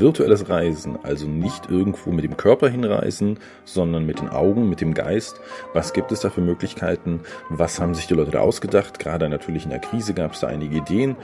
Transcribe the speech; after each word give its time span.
virtuelles 0.00 0.48
Reisen, 0.48 0.98
also 1.02 1.28
nicht 1.28 1.70
irgendwo 1.70 2.10
mit 2.10 2.24
dem 2.24 2.36
Körper 2.36 2.68
hinreisen, 2.68 3.38
sondern 3.64 4.06
mit 4.06 4.20
den 4.20 4.30
Augen, 4.30 4.68
mit 4.68 4.80
dem 4.80 4.94
Geist. 4.94 5.40
Was 5.74 5.92
gibt 5.92 6.10
es 6.10 6.20
da 6.20 6.30
für 6.30 6.40
Möglichkeiten? 6.40 7.20
Was 7.50 7.78
haben 7.78 7.94
sich 7.94 8.06
die 8.06 8.14
Leute 8.14 8.32
da 8.32 8.40
ausgedacht? 8.40 8.98
Gerade 8.98 9.28
natürlich 9.28 9.64
in 9.64 9.70
der 9.70 9.78
Krise 9.78 10.14
gab 10.14 10.32
es 10.32 10.40
da 10.40 10.48
einige 10.48 10.78
Ideen. 10.78 11.16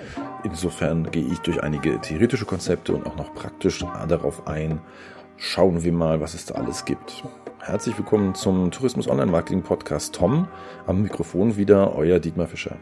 Insofern 0.45 1.11
gehe 1.11 1.27
ich 1.27 1.39
durch 1.41 1.63
einige 1.63 2.01
theoretische 2.01 2.45
Konzepte 2.45 2.95
und 2.95 3.07
auch 3.07 3.17
noch 3.17 3.35
praktisch 3.35 3.85
darauf 4.09 4.47
ein. 4.47 4.81
Schauen 5.37 5.83
wir 5.83 5.93
mal, 5.93 6.21
was 6.21 6.35
es 6.35 6.47
da 6.47 6.55
alles 6.55 6.85
gibt. 6.85 7.25
Herzlich 7.67 7.99
willkommen 7.99 8.37
zum 8.37 8.71
Tourismus 8.71 9.09
Online 9.09 9.33
Marketing 9.33 9.61
Podcast 9.61 10.15
Tom. 10.15 10.47
Am 10.87 11.03
Mikrofon 11.03 11.57
wieder 11.57 11.97
euer 11.97 12.21
Dietmar 12.21 12.47
Fischer. 12.47 12.77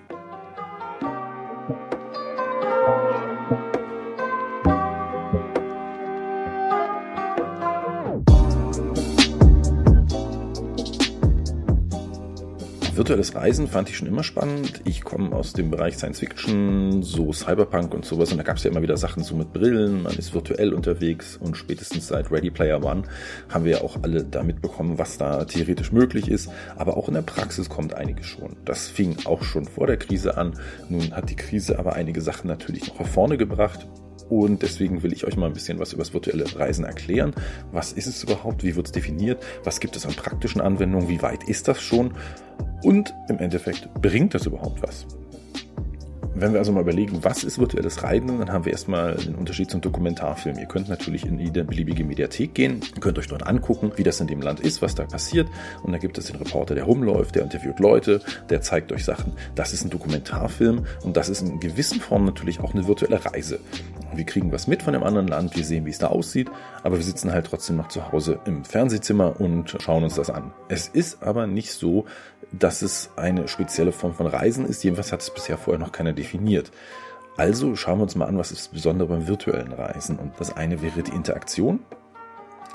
Virtuelles 13.05 13.35
Reisen 13.35 13.69
fand 13.69 13.91
ich 13.91 13.99
schon 13.99 14.09
immer 14.09 14.23
spannend. 14.23 14.81
Ich 14.87 15.05
komme 15.05 15.37
aus 15.37 15.53
dem 15.53 15.71
Bereich 15.71 15.99
Science 15.99 16.21
Fiction, 16.21 17.03
so 17.03 17.35
Cyberpunk 17.35 17.93
und 17.93 18.07
sowas. 18.07 18.33
Und 18.33 18.39
da 18.39 18.45
gab 18.45 18.57
es 18.57 18.63
ja 18.63 18.71
immer 18.71 18.81
wieder 18.81 18.97
Sachen 18.97 19.23
so 19.23 19.37
mit 19.37 19.53
Brillen, 19.53 20.03
man 20.03 20.15
ist 20.15 20.33
virtuell 20.33 20.73
unterwegs. 20.73 21.37
Und 21.37 21.55
spätestens 21.55 22.09
seit 22.09 22.33
Ready 22.33 22.51
Player 22.51 22.83
One 22.83 23.03
haben 23.51 23.67
wir 23.67 23.73
ja 23.73 23.81
auch 23.83 23.99
alle 24.03 24.25
da 24.25 24.43
mitbekommen, 24.43 24.97
was 24.97 25.19
da 25.19 25.45
theoretisch 25.45 25.93
möglich 25.93 26.29
ist. 26.29 26.51
Aber 26.77 26.97
auch 26.97 27.09
in 27.09 27.13
der 27.13 27.21
Praxis 27.21 27.69
kommt 27.69 27.93
einiges 27.93 28.25
schon. 28.25 28.57
Das 28.65 28.89
fing 28.89 29.19
auch 29.27 29.43
schon 29.43 29.67
vor 29.67 29.87
der 29.87 29.99
Krise 29.99 30.39
an. 30.39 30.55
Nun 30.89 31.13
hat 31.13 31.29
die 31.29 31.37
Krise 31.37 31.79
aber 31.79 31.93
einige 31.93 32.23
Sachen 32.23 32.49
natürlich 32.49 32.89
noch 32.89 33.01
nach 33.01 33.07
vorne 33.07 33.37
gebracht. 33.37 33.87
Und 34.31 34.63
deswegen 34.63 35.03
will 35.03 35.13
ich 35.13 35.27
euch 35.27 35.37
mal 35.37 35.49
ein 35.49 35.53
bisschen 35.53 35.79
was 35.79 35.93
über 35.93 36.03
das 36.03 36.15
virtuelle 36.15 36.47
Reisen 36.59 36.87
erklären. 36.87 37.35
Was 37.71 37.93
ist 37.93 38.07
es 38.07 38.23
überhaupt? 38.23 38.65
Wie 38.65 38.75
wird 38.75 38.87
es 38.87 38.93
definiert? 38.93 39.43
Was 39.63 39.81
gibt 39.81 39.95
es 39.95 40.07
an 40.07 40.15
praktischen 40.15 40.63
Anwendungen? 40.63 41.11
Wie 41.11 41.21
weit 41.21 41.45
ist 41.45 41.69
das 41.69 41.83
schon? 41.83 42.15
Und 42.85 43.15
im 43.29 43.39
Endeffekt 43.39 43.93
bringt 43.95 44.35
das 44.35 44.45
überhaupt 44.45 44.83
was? 44.83 45.07
Wenn 46.37 46.53
wir 46.53 46.59
also 46.59 46.73
mal 46.73 46.81
überlegen, 46.81 47.23
was 47.23 47.45
ist 47.45 47.61
virtuelles 47.61 48.03
Reiten, 48.03 48.41
dann 48.41 48.51
haben 48.51 48.65
wir 48.65 48.73
erstmal 48.73 49.15
den 49.15 49.37
Unterschied 49.37 49.71
zum 49.71 49.81
Dokumentarfilm. 49.81 50.59
Ihr 50.59 50.67
könnt 50.67 50.89
natürlich 50.89 51.25
in 51.25 51.39
jede 51.39 51.63
beliebige 51.63 52.03
Mediathek 52.03 52.55
gehen, 52.55 52.81
könnt 52.99 53.21
euch 53.21 53.29
dort 53.29 53.47
angucken, 53.47 53.93
wie 53.95 54.03
das 54.03 54.21
in 54.21 54.27
dem 54.27 54.43
Land 54.43 54.59
ist, 54.59 54.83
was 54.83 54.97
da 54.97 55.05
passiert. 55.05 55.49
Und 55.85 55.93
da 55.93 55.99
gibt 55.99 56.19
es 56.19 56.27
den 56.27 56.37
Reporter, 56.37 56.75
der 56.75 56.85
rumläuft, 56.85 57.37
der 57.37 57.45
interviewt 57.45 57.79
Leute, 57.79 58.21
der 58.51 58.63
zeigt 58.63 58.91
euch 58.91 59.05
Sachen. 59.05 59.35
Das 59.55 59.73
ist 59.73 59.85
ein 59.85 59.91
Dokumentarfilm 59.91 60.87
und 61.05 61.17
das 61.17 61.29
ist 61.29 61.43
in 61.43 61.61
gewissen 61.61 62.01
Form 62.01 62.25
natürlich 62.25 62.59
auch 62.59 62.75
eine 62.75 62.89
virtuelle 62.89 63.25
Reise. 63.25 63.61
Wir 64.13 64.25
kriegen 64.25 64.51
was 64.51 64.67
mit 64.67 64.83
von 64.83 64.95
einem 64.95 65.05
anderen 65.05 65.29
Land, 65.29 65.57
wir 65.57 65.65
sehen, 65.65 65.87
wie 65.87 65.91
es 65.91 65.99
da 65.99 66.09
aussieht, 66.09 66.51
aber 66.83 66.97
wir 66.97 67.05
sitzen 67.05 67.33
halt 67.33 67.47
trotzdem 67.47 67.77
noch 67.77 67.89
zu 67.89 68.11
Hause 68.11 68.41
im 68.45 68.65
Fernsehzimmer 68.65 69.41
und 69.41 69.77
schauen 69.81 70.05
uns 70.05 70.15
das 70.15 70.31
an. 70.31 70.53
Es 70.69 70.89
ist 70.89 71.23
aber 71.23 71.47
nicht 71.47 71.73
so, 71.73 72.07
dass 72.53 72.83
es 72.83 73.11
eine 73.17 73.49
spezielle 73.49 73.93
Form 73.93 74.15
von 74.15 74.27
Reisen 74.27 74.67
ist. 74.67 74.85
Jedenfalls 74.85 75.13
hat 75.13 75.23
es 75.23 75.33
bisher 75.33 75.59
vorher 75.59 75.81
noch 75.81 75.93
keiner 75.93 76.13
definiert. 76.25 76.71
Also 77.37 77.75
schauen 77.77 77.99
wir 77.99 78.05
uns 78.05 78.15
mal 78.15 78.27
an, 78.27 78.39
was 78.39 78.53
ist 78.53 78.67
das 78.67 78.69
Besondere 78.69 79.09
beim 79.09 79.27
virtuellen 79.27 79.73
Reisen. 79.73 80.19
Und 80.19 80.33
das 80.39 80.57
eine 80.57 80.83
wäre 80.83 81.03
die 81.03 81.13
Interaktion. 81.13 81.81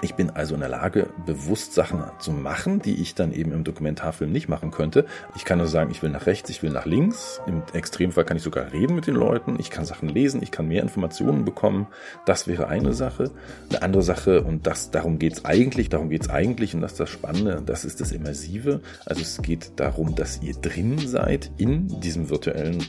Ich 0.02 0.16
bin 0.16 0.30
also 0.30 0.53
in 0.53 0.61
der 0.61 0.69
Lage, 0.69 1.09
bewusst 1.25 1.73
Sachen 1.73 2.02
zu 2.19 2.31
machen, 2.31 2.81
die 2.81 3.02
ich 3.02 3.16
dann 3.16 3.33
eben 3.33 3.52
im 3.52 3.66
Dokumentarfilm 3.66 4.31
nicht 4.31 4.47
machen 4.47 4.72
könnte. 4.72 5.05
Ich 5.36 5.44
kann 5.44 5.58
nur 5.58 5.67
sagen, 5.67 5.92
ich 5.92 6.02
will 6.02 6.09
nach 6.09 6.25
rechts, 6.25 6.50
ich 6.50 6.64
will 6.64 6.69
nach 6.69 6.86
links. 6.86 7.42
Im 7.47 7.64
Extremfall 7.73 8.23
kann 8.23 8.38
ich 8.38 8.44
sogar 8.44 8.72
reden 8.72 8.95
mit 8.95 9.08
den 9.08 9.16
Leuten. 9.16 9.58
Ich 9.59 9.70
kann 9.70 9.83
Sachen 9.83 10.08
lesen, 10.08 10.42
ich 10.42 10.52
kann 10.52 10.70
mehr 10.70 10.83
Informationen 10.83 11.44
bekommen. 11.44 11.88
Das 12.25 12.47
wäre 12.47 12.70
eine 12.70 12.93
Sache. 12.93 13.32
Eine 13.70 13.82
andere 13.82 14.02
Sache, 14.02 14.43
und 14.43 14.67
das, 14.67 14.89
darum 14.89 15.20
geht's 15.20 15.43
eigentlich, 15.43 15.89
darum 15.89 16.09
geht's 16.09 16.30
eigentlich, 16.30 16.73
und 16.73 16.80
das 16.80 16.93
ist 16.93 17.02
das 17.02 17.09
Spannende, 17.09 17.61
das 17.65 17.83
ist 17.83 17.99
das 17.99 18.14
Immersive. 18.14 18.80
Also 19.05 19.21
es 19.21 19.42
geht 19.42 19.73
darum, 19.76 20.15
dass 20.15 20.42
ihr 20.42 20.54
drin 20.54 20.98
seid 20.99 21.52
in 21.58 21.99
diesem 21.99 22.30
virtuellen 22.30 22.86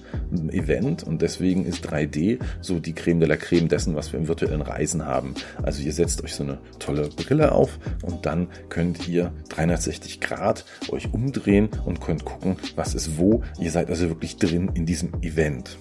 Event. 0.52 1.02
Und 1.02 1.22
deswegen 1.22 1.66
ist 1.66 1.90
3D 1.90 2.38
so 2.60 2.78
die 2.78 2.92
Creme 2.92 3.18
de 3.18 3.28
la 3.28 3.36
Creme 3.36 3.68
dessen, 3.68 3.96
was 3.96 4.12
wir 4.12 4.20
im 4.20 4.28
virtuellen 4.28 4.62
Reisen 4.62 5.04
haben. 5.04 5.34
Also 5.60 5.82
ihr 5.82 5.92
setzt 5.92 6.22
euch 6.22 6.36
so 6.36 6.44
eine 6.44 6.58
tolle 6.78 6.99
tolle 7.00 7.08
Brille 7.10 7.52
auf 7.52 7.78
und 8.02 8.26
dann 8.26 8.48
könnt 8.68 9.08
ihr 9.08 9.32
360 9.48 10.20
Grad 10.20 10.64
euch 10.90 11.12
umdrehen 11.12 11.68
und 11.84 12.00
könnt 12.00 12.24
gucken, 12.24 12.56
was 12.76 12.94
ist 12.94 13.18
wo. 13.18 13.42
Ihr 13.58 13.70
seid 13.70 13.88
also 13.88 14.08
wirklich 14.08 14.36
drin 14.36 14.70
in 14.74 14.86
diesem 14.86 15.14
Event 15.22 15.78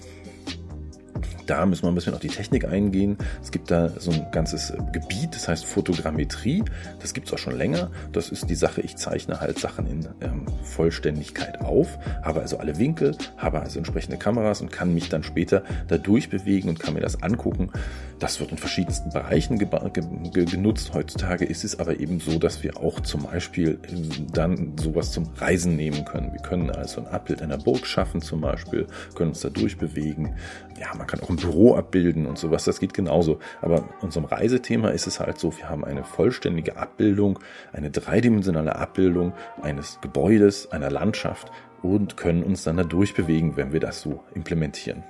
da 1.50 1.66
müssen 1.66 1.82
wir 1.82 1.88
ein 1.88 1.96
bisschen 1.96 2.14
auf 2.14 2.20
die 2.20 2.28
Technik 2.28 2.64
eingehen. 2.64 3.18
Es 3.42 3.50
gibt 3.50 3.72
da 3.72 3.88
so 3.98 4.12
ein 4.12 4.24
ganzes 4.30 4.72
Gebiet, 4.92 5.34
das 5.34 5.48
heißt 5.48 5.64
Fotogrammetrie. 5.64 6.62
Das 7.00 7.12
gibt 7.12 7.26
es 7.26 7.34
auch 7.34 7.38
schon 7.38 7.56
länger. 7.56 7.90
Das 8.12 8.28
ist 8.28 8.48
die 8.48 8.54
Sache, 8.54 8.82
ich 8.82 8.96
zeichne 8.96 9.40
halt 9.40 9.58
Sachen 9.58 9.88
in 9.88 10.08
ähm, 10.20 10.46
Vollständigkeit 10.62 11.60
auf, 11.60 11.98
habe 12.22 12.40
also 12.40 12.58
alle 12.58 12.78
Winkel, 12.78 13.16
habe 13.36 13.60
also 13.60 13.78
entsprechende 13.78 14.16
Kameras 14.16 14.60
und 14.60 14.70
kann 14.70 14.94
mich 14.94 15.08
dann 15.08 15.24
später 15.24 15.64
da 15.88 15.98
durchbewegen 15.98 16.70
und 16.70 16.78
kann 16.78 16.94
mir 16.94 17.00
das 17.00 17.20
angucken. 17.20 17.72
Das 18.20 18.38
wird 18.38 18.52
in 18.52 18.58
verschiedensten 18.58 19.08
Bereichen 19.08 19.58
ge 19.58 19.66
ge 19.66 20.44
genutzt. 20.44 20.92
Heutzutage 20.92 21.46
ist 21.46 21.64
es 21.64 21.80
aber 21.80 22.00
eben 22.00 22.20
so, 22.20 22.38
dass 22.38 22.62
wir 22.62 22.76
auch 22.76 23.00
zum 23.00 23.22
Beispiel 23.22 23.80
ähm, 23.90 24.26
dann 24.30 24.76
sowas 24.78 25.10
zum 25.10 25.26
Reisen 25.38 25.74
nehmen 25.74 26.04
können. 26.04 26.30
Wir 26.30 26.42
können 26.42 26.70
also 26.70 27.00
ein 27.00 27.06
Abbild 27.06 27.40
einer 27.40 27.56
Burg 27.56 27.86
schaffen 27.86 28.20
zum 28.20 28.42
Beispiel, 28.42 28.86
können 29.14 29.30
uns 29.30 29.40
da 29.40 29.48
durchbewegen. 29.48 30.36
Ja, 30.78 30.94
man 30.94 31.06
kann 31.06 31.20
auch 31.20 31.30
ein 31.30 31.36
Büro 31.36 31.74
abbilden 31.76 32.26
und 32.26 32.38
sowas, 32.38 32.64
das 32.64 32.78
geht 32.78 32.92
genauso. 32.92 33.38
Aber 33.62 33.78
in 33.78 33.84
unserem 34.02 34.26
Reisethema 34.26 34.90
ist 34.90 35.06
es 35.06 35.18
halt 35.18 35.38
so, 35.38 35.56
wir 35.56 35.70
haben 35.70 35.86
eine 35.86 36.04
vollständige 36.04 36.76
Abbildung, 36.76 37.38
eine 37.72 37.90
dreidimensionale 37.90 38.76
Abbildung 38.76 39.32
eines 39.62 39.98
Gebäudes, 40.02 40.70
einer 40.72 40.90
Landschaft 40.90 41.50
und 41.80 42.18
können 42.18 42.42
uns 42.42 42.64
dann 42.64 42.76
da 42.76 42.84
durchbewegen, 42.84 43.56
wenn 43.56 43.72
wir 43.72 43.80
das 43.80 44.02
so 44.02 44.22
implementieren. 44.34 45.04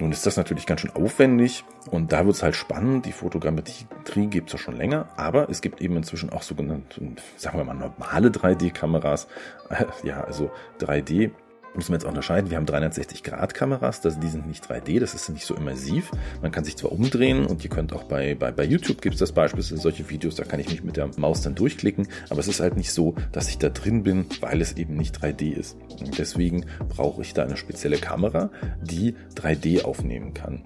Nun 0.00 0.10
ist 0.10 0.26
das 0.26 0.36
natürlich 0.36 0.66
ganz 0.66 0.80
schön 0.80 0.94
aufwendig 0.96 1.64
und 1.90 2.12
da 2.12 2.26
wird 2.26 2.34
es 2.34 2.42
halt 2.42 2.56
spannend. 2.56 3.06
Die 3.06 3.12
Fotogrammetrie 3.12 4.26
gibt 4.26 4.48
es 4.48 4.54
ja 4.54 4.58
schon 4.58 4.76
länger, 4.76 5.08
aber 5.16 5.48
es 5.48 5.60
gibt 5.60 5.80
eben 5.80 5.96
inzwischen 5.96 6.30
auch 6.30 6.42
sogenannte, 6.42 7.00
sagen 7.36 7.58
wir 7.58 7.64
mal, 7.64 7.74
normale 7.74 8.28
3D-Kameras. 8.28 9.28
Ja, 10.02 10.22
also 10.22 10.50
3D 10.80 11.30
müssen 11.76 11.90
wir 11.90 11.96
jetzt 11.96 12.04
unterscheiden. 12.04 12.50
Wir 12.50 12.56
haben 12.56 12.66
360-Grad-Kameras, 12.66 14.00
die 14.00 14.28
sind 14.28 14.46
nicht 14.46 14.64
3D, 14.64 15.00
das 15.00 15.14
ist 15.14 15.28
nicht 15.28 15.44
so 15.44 15.54
immersiv. 15.54 16.10
Man 16.42 16.52
kann 16.52 16.64
sich 16.64 16.76
zwar 16.76 16.92
umdrehen 16.92 17.46
und 17.46 17.64
ihr 17.64 17.70
könnt 17.70 17.92
auch 17.92 18.04
bei, 18.04 18.34
bei, 18.34 18.52
bei 18.52 18.64
YouTube 18.64 19.00
gibt 19.00 19.14
es 19.14 19.20
das 19.20 19.32
beispielsweise 19.32 19.80
solche 19.80 20.08
Videos, 20.10 20.36
da 20.36 20.44
kann 20.44 20.60
ich 20.60 20.68
mich 20.68 20.84
mit 20.84 20.96
der 20.96 21.10
Maus 21.16 21.42
dann 21.42 21.54
durchklicken, 21.54 22.08
aber 22.30 22.40
es 22.40 22.48
ist 22.48 22.60
halt 22.60 22.76
nicht 22.76 22.92
so, 22.92 23.14
dass 23.32 23.48
ich 23.48 23.58
da 23.58 23.68
drin 23.68 24.02
bin, 24.02 24.26
weil 24.40 24.60
es 24.60 24.76
eben 24.76 24.96
nicht 24.96 25.18
3D 25.18 25.52
ist. 25.52 25.76
Und 26.00 26.18
deswegen 26.18 26.66
brauche 26.88 27.22
ich 27.22 27.34
da 27.34 27.44
eine 27.44 27.56
spezielle 27.56 27.96
Kamera, 27.96 28.50
die 28.82 29.14
3D 29.36 29.82
aufnehmen 29.82 30.34
kann. 30.34 30.62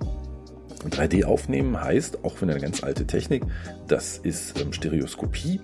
3D 0.88 1.25
aufnehmen 1.25 1.82
heißt, 1.82 2.25
auch 2.25 2.40
wenn 2.40 2.50
eine 2.50 2.60
ganz 2.60 2.82
alte 2.82 3.06
Technik, 3.06 3.42
das 3.88 4.19
ist 4.19 4.60
ähm, 4.60 4.72
Stereoskopie 4.72 5.60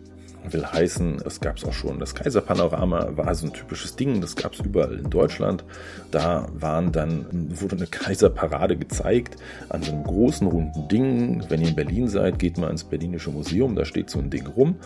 will 0.53 0.65
heißen, 0.65 1.23
es 1.25 1.41
gab 1.41 1.57
es 1.57 1.65
auch 1.65 1.73
schon. 1.73 1.99
Das 1.99 2.15
Kaiserpanorama 2.15 3.17
war 3.17 3.35
so 3.35 3.47
ein 3.47 3.53
typisches 3.53 3.97
Ding, 3.97 4.21
das 4.21 4.37
gab 4.37 4.55
es 4.55 4.61
überall 4.61 4.99
in 4.99 5.11
Deutschland. 5.11 5.65
Da 6.11 6.47
waren 6.53 6.93
dann, 6.93 7.27
wurde 7.61 7.77
eine 7.77 7.87
Kaiserparade 7.87 8.77
gezeigt 8.77 9.37
an 9.69 9.83
so 9.83 9.93
einem 9.93 10.05
großen 10.05 10.47
runden 10.47 10.89
Ding. 10.89 11.45
Wenn 11.49 11.61
ihr 11.61 11.69
in 11.69 11.77
Berlin 11.77 12.09
seid, 12.09 12.39
geht 12.39 12.59
mal 12.59 12.71
ins 12.71 12.85
Berlinische 12.85 13.31
Museum, 13.31 13.75
da 13.75 13.85
steht 13.85 14.11
so 14.11 14.19
ein 14.19 14.31
Ding 14.31 14.47
rum. 14.47 14.77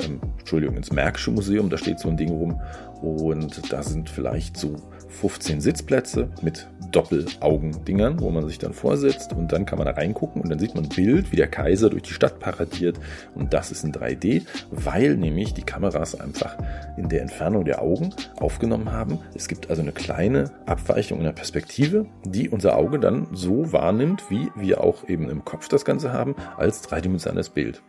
Ähm, 0.00 0.20
Entschuldigung, 0.38 0.76
ins 0.76 0.92
Märkische 0.92 1.30
Museum, 1.30 1.70
da 1.70 1.78
steht 1.78 1.98
so 1.98 2.08
ein 2.08 2.16
Ding 2.16 2.30
rum. 2.30 2.60
Und 3.00 3.72
da 3.72 3.82
sind 3.82 4.10
vielleicht 4.10 4.56
so 4.56 4.76
15 5.08 5.60
Sitzplätze 5.60 6.28
mit 6.42 6.68
Doppelaugendingern, 6.90 8.20
wo 8.20 8.30
man 8.30 8.46
sich 8.46 8.58
dann 8.58 8.72
vorsetzt 8.72 9.32
und 9.32 9.52
dann 9.52 9.66
kann 9.66 9.78
man 9.78 9.86
da 9.86 9.92
reingucken 9.92 10.42
und 10.42 10.50
dann 10.50 10.58
sieht 10.58 10.74
man 10.74 10.84
ein 10.84 10.88
Bild, 10.90 11.32
wie 11.32 11.36
der 11.36 11.48
Kaiser 11.48 11.90
durch 11.90 12.02
die 12.02 12.12
Stadt 12.12 12.38
paradiert 12.38 12.98
und 13.34 13.52
das 13.52 13.70
ist 13.70 13.84
in 13.84 13.92
3D, 13.92 14.42
weil 14.70 15.16
nämlich 15.16 15.54
die 15.54 15.62
Kameras 15.62 16.18
einfach 16.18 16.56
in 16.96 17.08
der 17.08 17.22
Entfernung 17.22 17.64
der 17.64 17.82
Augen 17.82 18.14
aufgenommen 18.38 18.92
haben. 18.92 19.18
Es 19.34 19.48
gibt 19.48 19.70
also 19.70 19.82
eine 19.82 19.92
kleine 19.92 20.50
Abweichung 20.66 21.18
in 21.18 21.24
der 21.24 21.32
Perspektive, 21.32 22.06
die 22.24 22.48
unser 22.48 22.76
Auge 22.76 22.98
dann 22.98 23.28
so 23.32 23.72
wahrnimmt, 23.72 24.30
wie 24.30 24.50
wir 24.56 24.82
auch 24.82 25.08
eben 25.08 25.28
im 25.28 25.44
Kopf 25.44 25.68
das 25.68 25.84
Ganze 25.84 26.12
haben, 26.12 26.34
als 26.56 26.82
dreidimensionales 26.82 27.50
Bild. 27.50 27.82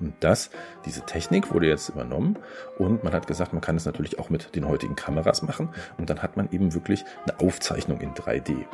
Und 0.00 0.14
das, 0.20 0.50
diese 0.86 1.02
Technik 1.02 1.52
wurde 1.52 1.68
jetzt 1.68 1.88
übernommen 1.90 2.38
und 2.78 3.04
man 3.04 3.12
hat 3.12 3.26
gesagt, 3.26 3.52
man 3.52 3.60
kann 3.60 3.76
es 3.76 3.84
natürlich 3.84 4.18
auch 4.18 4.30
mit 4.30 4.56
den 4.56 4.66
heutigen 4.66 4.96
Kameras 4.96 5.42
machen 5.42 5.68
und 5.98 6.10
dann 6.10 6.22
hat 6.22 6.36
man 6.36 6.48
eben 6.50 6.74
wirklich 6.74 7.04
eine 7.24 7.38
Aufzeichnung 7.40 8.00
in 8.00 8.14
3D. 8.14 8.66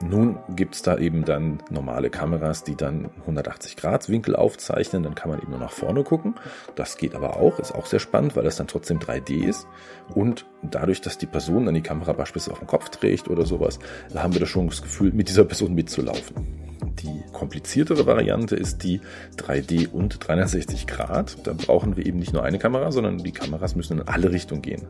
Nun 0.00 0.38
gibt's 0.54 0.82
da 0.82 0.96
eben 0.96 1.24
dann 1.24 1.58
normale 1.70 2.08
Kameras, 2.08 2.62
die 2.62 2.76
dann 2.76 3.10
180 3.22 3.76
Grad 3.76 4.08
Winkel 4.08 4.36
aufzeichnen. 4.36 5.02
Dann 5.02 5.16
kann 5.16 5.28
man 5.28 5.40
eben 5.40 5.50
nur 5.50 5.58
nach 5.58 5.72
vorne 5.72 6.04
gucken. 6.04 6.36
Das 6.76 6.96
geht 6.96 7.16
aber 7.16 7.36
auch, 7.36 7.58
ist 7.58 7.74
auch 7.74 7.86
sehr 7.86 7.98
spannend, 7.98 8.36
weil 8.36 8.44
das 8.44 8.56
dann 8.56 8.68
trotzdem 8.68 9.00
3D 9.00 9.44
ist. 9.44 9.66
Und 10.14 10.46
dadurch, 10.62 11.00
dass 11.00 11.18
die 11.18 11.26
Person 11.26 11.66
dann 11.66 11.74
die 11.74 11.82
Kamera 11.82 12.12
beispielsweise 12.12 12.52
auf 12.52 12.58
dem 12.60 12.68
Kopf 12.68 12.90
trägt 12.90 13.28
oder 13.28 13.44
sowas, 13.44 13.80
haben 14.14 14.34
wir 14.34 14.40
da 14.40 14.46
schon 14.46 14.68
das 14.68 14.82
Gefühl, 14.82 15.12
mit 15.12 15.28
dieser 15.28 15.44
Person 15.44 15.74
mitzulaufen. 15.74 16.67
Die 17.02 17.22
kompliziertere 17.32 18.06
Variante 18.06 18.56
ist 18.56 18.82
die 18.82 19.00
3D 19.36 19.88
und 19.88 20.18
360 20.26 20.86
Grad. 20.86 21.46
Da 21.46 21.52
brauchen 21.52 21.96
wir 21.96 22.06
eben 22.06 22.18
nicht 22.18 22.32
nur 22.32 22.42
eine 22.42 22.58
Kamera, 22.58 22.90
sondern 22.90 23.18
die 23.18 23.32
Kameras 23.32 23.76
müssen 23.76 24.00
in 24.00 24.08
alle 24.08 24.30
Richtungen 24.30 24.62
gehen. 24.62 24.82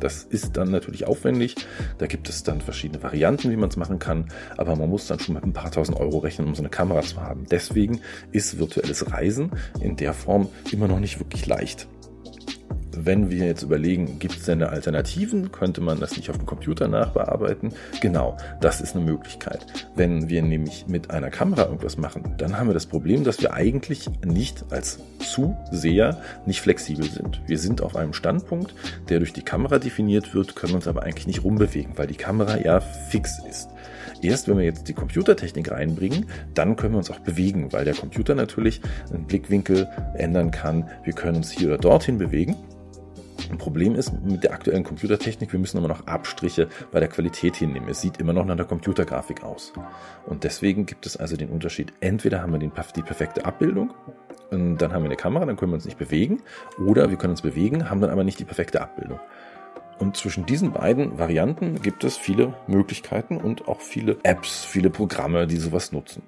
Das 0.00 0.24
ist 0.24 0.56
dann 0.56 0.70
natürlich 0.70 1.06
aufwendig. 1.06 1.56
Da 1.98 2.06
gibt 2.06 2.28
es 2.28 2.42
dann 2.42 2.60
verschiedene 2.60 3.02
Varianten, 3.02 3.50
wie 3.50 3.56
man 3.56 3.68
es 3.68 3.76
machen 3.76 3.98
kann. 3.98 4.30
Aber 4.56 4.76
man 4.76 4.88
muss 4.88 5.06
dann 5.06 5.18
schon 5.18 5.34
mit 5.34 5.44
ein 5.44 5.52
paar 5.52 5.70
tausend 5.70 5.98
Euro 5.98 6.18
rechnen, 6.18 6.48
um 6.48 6.54
so 6.54 6.62
eine 6.62 6.70
Kamera 6.70 7.02
zu 7.02 7.20
haben. 7.20 7.46
Deswegen 7.50 8.00
ist 8.32 8.58
virtuelles 8.58 9.10
Reisen 9.10 9.50
in 9.80 9.96
der 9.96 10.14
Form 10.14 10.48
immer 10.72 10.88
noch 10.88 11.00
nicht 11.00 11.18
wirklich 11.18 11.46
leicht 11.46 11.88
wenn 12.96 13.30
wir 13.30 13.46
jetzt 13.46 13.62
überlegen, 13.62 14.18
gibt 14.18 14.36
es 14.36 14.44
denn 14.44 14.62
Alternativen? 14.62 15.52
Könnte 15.52 15.80
man 15.80 16.00
das 16.00 16.16
nicht 16.16 16.30
auf 16.30 16.36
dem 16.36 16.46
Computer 16.46 16.88
nachbearbeiten? 16.88 17.72
Genau, 18.00 18.36
das 18.60 18.80
ist 18.80 18.94
eine 18.96 19.04
Möglichkeit. 19.04 19.66
Wenn 19.94 20.28
wir 20.28 20.42
nämlich 20.42 20.86
mit 20.88 21.10
einer 21.10 21.30
Kamera 21.30 21.64
irgendwas 21.64 21.96
machen, 21.96 22.34
dann 22.38 22.58
haben 22.58 22.68
wir 22.68 22.74
das 22.74 22.86
Problem, 22.86 23.24
dass 23.24 23.40
wir 23.40 23.54
eigentlich 23.54 24.08
nicht 24.24 24.64
als 24.70 24.98
Zuseher 25.18 26.20
nicht 26.46 26.60
flexibel 26.60 27.04
sind. 27.04 27.40
Wir 27.46 27.58
sind 27.58 27.82
auf 27.82 27.96
einem 27.96 28.12
Standpunkt, 28.12 28.74
der 29.08 29.18
durch 29.18 29.32
die 29.32 29.42
Kamera 29.42 29.78
definiert 29.78 30.34
wird, 30.34 30.56
können 30.56 30.74
uns 30.74 30.88
aber 30.88 31.02
eigentlich 31.02 31.26
nicht 31.26 31.44
rumbewegen, 31.44 31.92
weil 31.96 32.06
die 32.06 32.14
Kamera 32.14 32.58
ja 32.58 32.80
fix 32.80 33.38
ist. 33.48 33.68
Erst 34.22 34.48
wenn 34.48 34.58
wir 34.58 34.64
jetzt 34.64 34.86
die 34.88 34.92
Computertechnik 34.92 35.70
reinbringen, 35.70 36.26
dann 36.54 36.76
können 36.76 36.94
wir 36.94 36.98
uns 36.98 37.10
auch 37.10 37.20
bewegen, 37.20 37.72
weil 37.72 37.84
der 37.84 37.94
Computer 37.94 38.34
natürlich 38.34 38.80
einen 39.12 39.26
Blickwinkel 39.26 39.88
ändern 40.14 40.50
kann. 40.50 40.88
Wir 41.04 41.14
können 41.14 41.38
uns 41.38 41.50
hier 41.50 41.68
oder 41.68 41.78
dorthin 41.78 42.18
bewegen. 42.18 42.56
Ein 43.50 43.58
Problem 43.58 43.96
ist 43.96 44.12
mit 44.22 44.44
der 44.44 44.52
aktuellen 44.52 44.84
Computertechnik, 44.84 45.52
wir 45.52 45.58
müssen 45.58 45.76
immer 45.76 45.88
noch 45.88 46.06
Abstriche 46.06 46.68
bei 46.92 47.00
der 47.00 47.08
Qualität 47.08 47.56
hinnehmen. 47.56 47.88
Es 47.88 48.00
sieht 48.00 48.18
immer 48.18 48.32
noch 48.32 48.44
nach 48.44 48.54
der 48.54 48.64
Computergrafik 48.64 49.42
aus. 49.42 49.72
Und 50.26 50.44
deswegen 50.44 50.86
gibt 50.86 51.04
es 51.04 51.16
also 51.16 51.36
den 51.36 51.50
Unterschied. 51.50 51.92
Entweder 52.00 52.42
haben 52.42 52.52
wir 52.52 52.60
den, 52.60 52.72
die 52.94 53.02
perfekte 53.02 53.44
Abbildung, 53.44 53.92
und 54.50 54.78
dann 54.78 54.92
haben 54.92 55.02
wir 55.02 55.08
eine 55.08 55.16
Kamera, 55.16 55.44
dann 55.44 55.56
können 55.56 55.72
wir 55.72 55.76
uns 55.76 55.84
nicht 55.84 55.98
bewegen, 55.98 56.42
oder 56.84 57.10
wir 57.10 57.16
können 57.16 57.32
uns 57.32 57.42
bewegen, 57.42 57.90
haben 57.90 58.00
dann 58.00 58.10
aber 58.10 58.24
nicht 58.24 58.38
die 58.38 58.44
perfekte 58.44 58.80
Abbildung. 58.80 59.20
Und 59.98 60.16
zwischen 60.16 60.46
diesen 60.46 60.72
beiden 60.72 61.18
Varianten 61.18 61.82
gibt 61.82 62.04
es 62.04 62.16
viele 62.16 62.54
Möglichkeiten 62.66 63.36
und 63.36 63.68
auch 63.68 63.80
viele 63.80 64.16
Apps, 64.22 64.64
viele 64.64 64.90
Programme, 64.90 65.46
die 65.46 65.56
sowas 65.56 65.92
nutzen. 65.92 66.22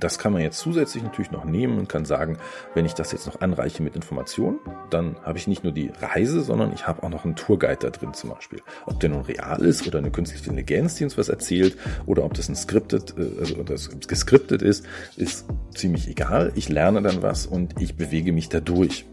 Das 0.00 0.18
kann 0.18 0.32
man 0.32 0.42
jetzt 0.42 0.58
zusätzlich 0.58 1.02
natürlich 1.02 1.30
noch 1.30 1.44
nehmen 1.44 1.78
und 1.78 1.88
kann 1.88 2.04
sagen, 2.04 2.38
wenn 2.74 2.84
ich 2.84 2.94
das 2.94 3.12
jetzt 3.12 3.26
noch 3.26 3.40
anreiche 3.40 3.82
mit 3.82 3.96
Informationen, 3.96 4.58
dann 4.90 5.16
habe 5.22 5.38
ich 5.38 5.46
nicht 5.46 5.64
nur 5.64 5.72
die 5.72 5.90
Reise, 6.00 6.42
sondern 6.42 6.72
ich 6.72 6.86
habe 6.86 7.02
auch 7.02 7.08
noch 7.08 7.24
einen 7.24 7.36
Tourguide 7.36 7.78
da 7.80 7.90
drin 7.90 8.14
zum 8.14 8.30
Beispiel. 8.30 8.60
Ob 8.86 9.00
der 9.00 9.10
nun 9.10 9.22
real 9.22 9.60
ist 9.60 9.86
oder 9.86 9.98
eine 9.98 10.10
künstliche 10.10 10.44
Intelligenz, 10.44 10.96
die 10.96 11.04
uns 11.04 11.18
was 11.18 11.28
erzählt, 11.28 11.76
oder 12.06 12.24
ob 12.24 12.34
das 12.34 12.48
ein 12.48 12.56
Scripted, 12.56 13.14
äh, 13.18 13.40
also 13.40 13.62
das 13.62 13.90
geskriptet 14.06 14.62
ist, 14.62 14.84
ist 15.16 15.46
ziemlich 15.74 16.08
egal. 16.08 16.52
Ich 16.54 16.68
lerne 16.68 17.02
dann 17.02 17.22
was 17.22 17.46
und 17.46 17.80
ich 17.80 17.96
bewege 17.96 18.32
mich 18.32 18.48
dadurch. 18.48 19.06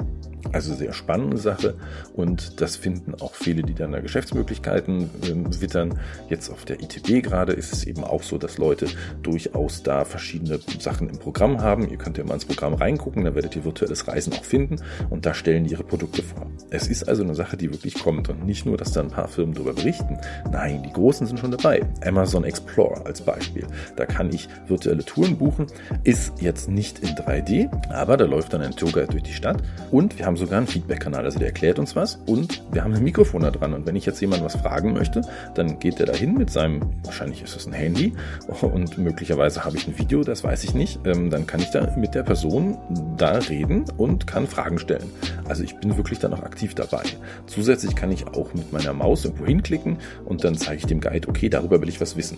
Also 0.52 0.74
sehr 0.74 0.94
spannende 0.94 1.38
Sache 1.38 1.76
und 2.16 2.62
das 2.62 2.76
finden 2.76 3.16
auch 3.16 3.36
viele, 3.36 3.64
die 3.64 3.74
dann 3.74 3.92
da 3.92 4.00
Geschäftsmöglichkeiten 4.00 5.10
äh, 5.24 5.62
wittern. 5.62 6.00
Jetzt 6.30 6.50
auf 6.50 6.66
der 6.66 6.82
ITB 6.82 7.24
gerade 7.24 7.54
ist 7.54 7.74
es 7.74 7.86
eben 7.86 8.04
auch 8.04 8.24
so, 8.24 8.38
dass 8.38 8.58
Leute 8.58 8.88
durchaus 9.22 9.84
da 9.84 10.06
verschiedene 10.06 10.60
Sachen 10.80 11.10
im 11.10 11.18
Programm 11.18 11.62
haben. 11.62 11.90
Ihr 11.90 11.98
könnt 11.98 12.18
ja 12.18 12.24
mal 12.24 12.36
ins 12.36 12.46
Programm 12.46 12.74
reingucken, 12.74 13.24
da 13.26 13.36
werdet 13.36 13.56
ihr 13.56 13.66
virtuelles 13.66 14.08
Reisen 14.08 14.34
auch 14.34 14.44
finden 14.44 14.78
und 15.10 15.26
da 15.26 15.34
stellen 15.34 15.66
die 15.66 15.72
ihre 15.72 15.84
Produkte 15.84 16.24
vor. 16.24 16.48
Es 16.70 16.88
ist 16.88 17.08
also 17.08 17.24
eine 17.24 17.36
Sache, 17.36 17.58
die 17.58 17.72
wirklich 17.72 17.96
kommt 17.96 18.30
und 18.30 18.46
nicht 18.46 18.66
nur, 18.66 18.78
dass 18.78 18.92
da 18.92 19.02
ein 19.02 19.10
paar 19.10 19.28
Firmen 19.28 19.54
darüber 19.54 19.74
berichten. 19.74 20.18
Nein, 20.52 20.84
die 20.84 20.94
großen 20.94 21.28
sind 21.28 21.40
schon 21.40 21.52
dabei. 21.52 21.82
Amazon 22.06 22.44
Explorer 22.44 23.06
als 23.06 23.22
Beispiel. 23.22 23.68
Da 23.96 24.06
kann 24.06 24.32
ich 24.32 24.48
virtuelle 24.68 25.04
Touren 25.04 25.38
buchen, 25.38 25.68
ist 26.04 26.42
jetzt 26.42 26.70
nicht 26.70 27.00
in 27.00 27.10
3D, 27.10 27.70
aber 27.92 28.18
da 28.18 28.26
läuft 28.26 28.54
dann 28.54 28.62
ein 28.62 28.76
Tourguide 28.76 29.08
durch 29.08 29.24
die 29.24 29.34
Stadt 29.34 29.62
und 29.92 30.18
wir 30.18 30.26
haben 30.26 30.35
sogar 30.38 30.58
einen 30.58 30.68
Feedback-Kanal. 30.68 31.26
Also 31.26 31.40
der 31.40 31.48
erklärt 31.48 31.80
uns 31.80 31.96
was 31.96 32.20
und 32.26 32.64
wir 32.72 32.84
haben 32.84 32.94
ein 32.94 33.04
Mikrofon 33.04 33.42
da 33.42 33.52
dran. 33.52 33.74
Und 33.74 33.86
wenn 33.86 33.96
ich 33.96 34.06
jetzt 34.06 34.22
jemand 34.22 34.44
was 34.44 34.56
fragen 34.56 34.94
möchte, 34.94 35.22
dann 35.56 35.80
geht 35.80 36.00
der 36.00 36.06
dahin 36.06 36.36
mit 36.36 36.50
seinem, 36.50 36.82
wahrscheinlich 37.04 37.42
ist 37.42 37.56
es 37.56 37.68
ein 37.68 37.74
Handy 37.74 38.14
und 38.62 38.98
möglicherweise 38.98 39.66
habe 39.66 39.78
ich 39.78 39.88
ein 39.88 39.98
Video, 39.98 40.24
das 40.24 40.44
weiß 40.44 40.64
ich 40.64 40.74
nicht. 40.74 41.00
Ähm, 41.06 41.30
dann 41.30 41.48
kann 41.48 41.60
ich 41.60 41.72
da 41.72 41.96
mit 41.98 42.16
der 42.16 42.24
Person 42.24 42.78
da 43.18 43.38
reden 43.38 43.86
und 43.98 44.28
kann 44.28 44.48
Fragen 44.48 44.80
stellen. 44.80 45.10
Also 45.48 45.64
ich 45.64 45.76
bin 45.78 45.96
wirklich 45.98 46.20
dann 46.20 46.34
auch 46.34 46.44
aktiv 46.44 46.76
dabei. 46.76 47.04
Zusätzlich 47.48 47.96
kann 47.96 48.12
ich 48.12 48.28
auch 48.28 48.54
mit 48.54 48.74
meiner 48.74 48.94
Maus 48.94 49.26
irgendwo 49.26 49.46
hinklicken 49.46 49.98
und 50.26 50.44
dann 50.44 50.56
zeige 50.56 50.78
ich 50.78 50.86
dem 50.86 51.02
Guide, 51.02 51.28
okay, 51.28 51.50
darüber 51.50 51.82
will 51.82 51.90
ich 51.90 52.02
was 52.02 52.16
wissen. 52.16 52.38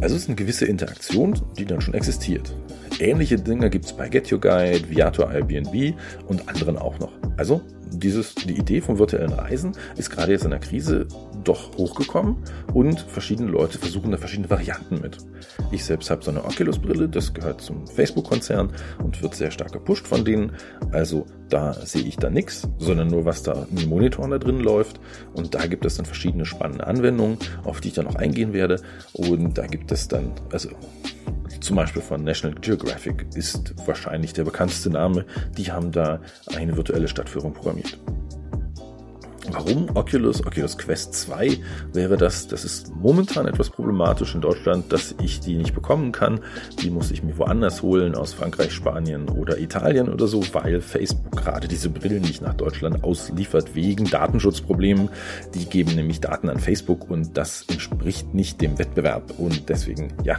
Also 0.00 0.16
es 0.16 0.22
ist 0.22 0.28
eine 0.28 0.36
gewisse 0.36 0.66
Interaktion, 0.66 1.38
die 1.58 1.64
dann 1.64 1.80
schon 1.80 1.94
existiert. 1.94 2.54
Ähnliche 2.98 3.36
Dinge 3.36 3.70
gibt 3.70 3.86
es 3.86 3.92
bei 3.92 4.08
Get 4.08 4.30
Your 4.30 4.40
Guide, 4.40 4.88
Viator 4.90 5.30
Airbnb 5.30 5.94
und 6.26 6.48
anderen 6.48 6.76
auch 6.76 6.98
noch. 6.98 7.12
Also 7.36 7.62
dieses, 7.92 8.34
die 8.34 8.56
Idee 8.56 8.80
vom 8.80 8.98
virtuellen 8.98 9.32
Reisen 9.32 9.72
ist 9.96 10.10
gerade 10.10 10.32
jetzt 10.32 10.44
in 10.44 10.50
der 10.50 10.60
Krise 10.60 11.06
doch 11.44 11.76
hochgekommen 11.76 12.36
und 12.74 13.00
verschiedene 13.00 13.50
Leute 13.50 13.78
versuchen 13.78 14.10
da 14.10 14.18
verschiedene 14.18 14.50
Varianten 14.50 15.00
mit. 15.00 15.18
Ich 15.72 15.84
selbst 15.84 16.10
habe 16.10 16.22
so 16.22 16.30
eine 16.30 16.44
Oculus-Brille, 16.44 17.08
das 17.08 17.32
gehört 17.32 17.60
zum 17.60 17.86
Facebook-Konzern 17.86 18.70
und 19.02 19.20
wird 19.22 19.34
sehr 19.34 19.50
stark 19.50 19.72
gepusht 19.72 20.06
von 20.06 20.24
denen. 20.24 20.52
Also 20.92 21.26
da 21.48 21.72
sehe 21.72 22.02
ich 22.02 22.16
da 22.16 22.30
nichts, 22.30 22.68
sondern 22.78 23.08
nur 23.08 23.24
was 23.24 23.42
da 23.42 23.66
in 23.70 23.76
den 23.76 23.88
Monitoren 23.88 24.30
da 24.30 24.38
drin 24.38 24.60
läuft. 24.60 25.00
Und 25.34 25.54
da 25.54 25.66
gibt 25.66 25.84
es 25.84 25.96
dann 25.96 26.06
verschiedene 26.06 26.44
spannende 26.44 26.86
Anwendungen, 26.86 27.38
auf 27.64 27.80
die 27.80 27.88
ich 27.88 27.94
dann 27.94 28.04
noch 28.04 28.16
eingehen 28.16 28.52
werde. 28.52 28.80
Und 29.12 29.56
da 29.56 29.66
gibt 29.66 29.90
es 29.92 30.08
dann, 30.08 30.32
also 30.52 30.68
zum 31.60 31.76
Beispiel 31.76 32.02
von 32.02 32.24
National 32.24 32.58
Geographic 32.60 33.26
ist 33.34 33.74
wahrscheinlich 33.86 34.32
der 34.32 34.44
bekannteste 34.44 34.90
Name. 34.90 35.24
Die 35.56 35.70
haben 35.70 35.92
da 35.92 36.20
eine 36.56 36.76
virtuelle 36.76 37.08
Stadtführung 37.08 37.52
programmiert. 37.52 37.98
Warum 39.52 39.88
Oculus? 39.96 40.46
Oculus 40.46 40.78
Quest 40.78 41.14
2 41.14 41.58
wäre 41.92 42.16
das. 42.16 42.46
Das 42.46 42.64
ist 42.64 42.94
momentan 42.94 43.46
etwas 43.46 43.70
problematisch 43.70 44.34
in 44.34 44.40
Deutschland, 44.40 44.92
dass 44.92 45.14
ich 45.20 45.40
die 45.40 45.56
nicht 45.56 45.74
bekommen 45.74 46.12
kann. 46.12 46.40
Die 46.80 46.90
muss 46.90 47.10
ich 47.10 47.22
mir 47.22 47.36
woanders 47.36 47.82
holen, 47.82 48.14
aus 48.14 48.32
Frankreich, 48.32 48.72
Spanien 48.72 49.28
oder 49.28 49.58
Italien 49.58 50.08
oder 50.08 50.28
so, 50.28 50.42
weil 50.52 50.80
Facebook 50.80 51.32
gerade 51.32 51.66
diese 51.66 51.88
Brillen 51.90 52.22
nicht 52.22 52.42
nach 52.42 52.54
Deutschland 52.54 53.02
ausliefert 53.02 53.74
wegen 53.74 54.04
Datenschutzproblemen. 54.04 55.08
Die 55.54 55.64
geben 55.64 55.94
nämlich 55.96 56.20
Daten 56.20 56.48
an 56.48 56.60
Facebook 56.60 57.10
und 57.10 57.36
das 57.36 57.64
entspricht 57.68 58.32
nicht 58.34 58.60
dem 58.60 58.78
Wettbewerb. 58.78 59.34
Und 59.38 59.68
deswegen, 59.68 60.12
ja, 60.22 60.38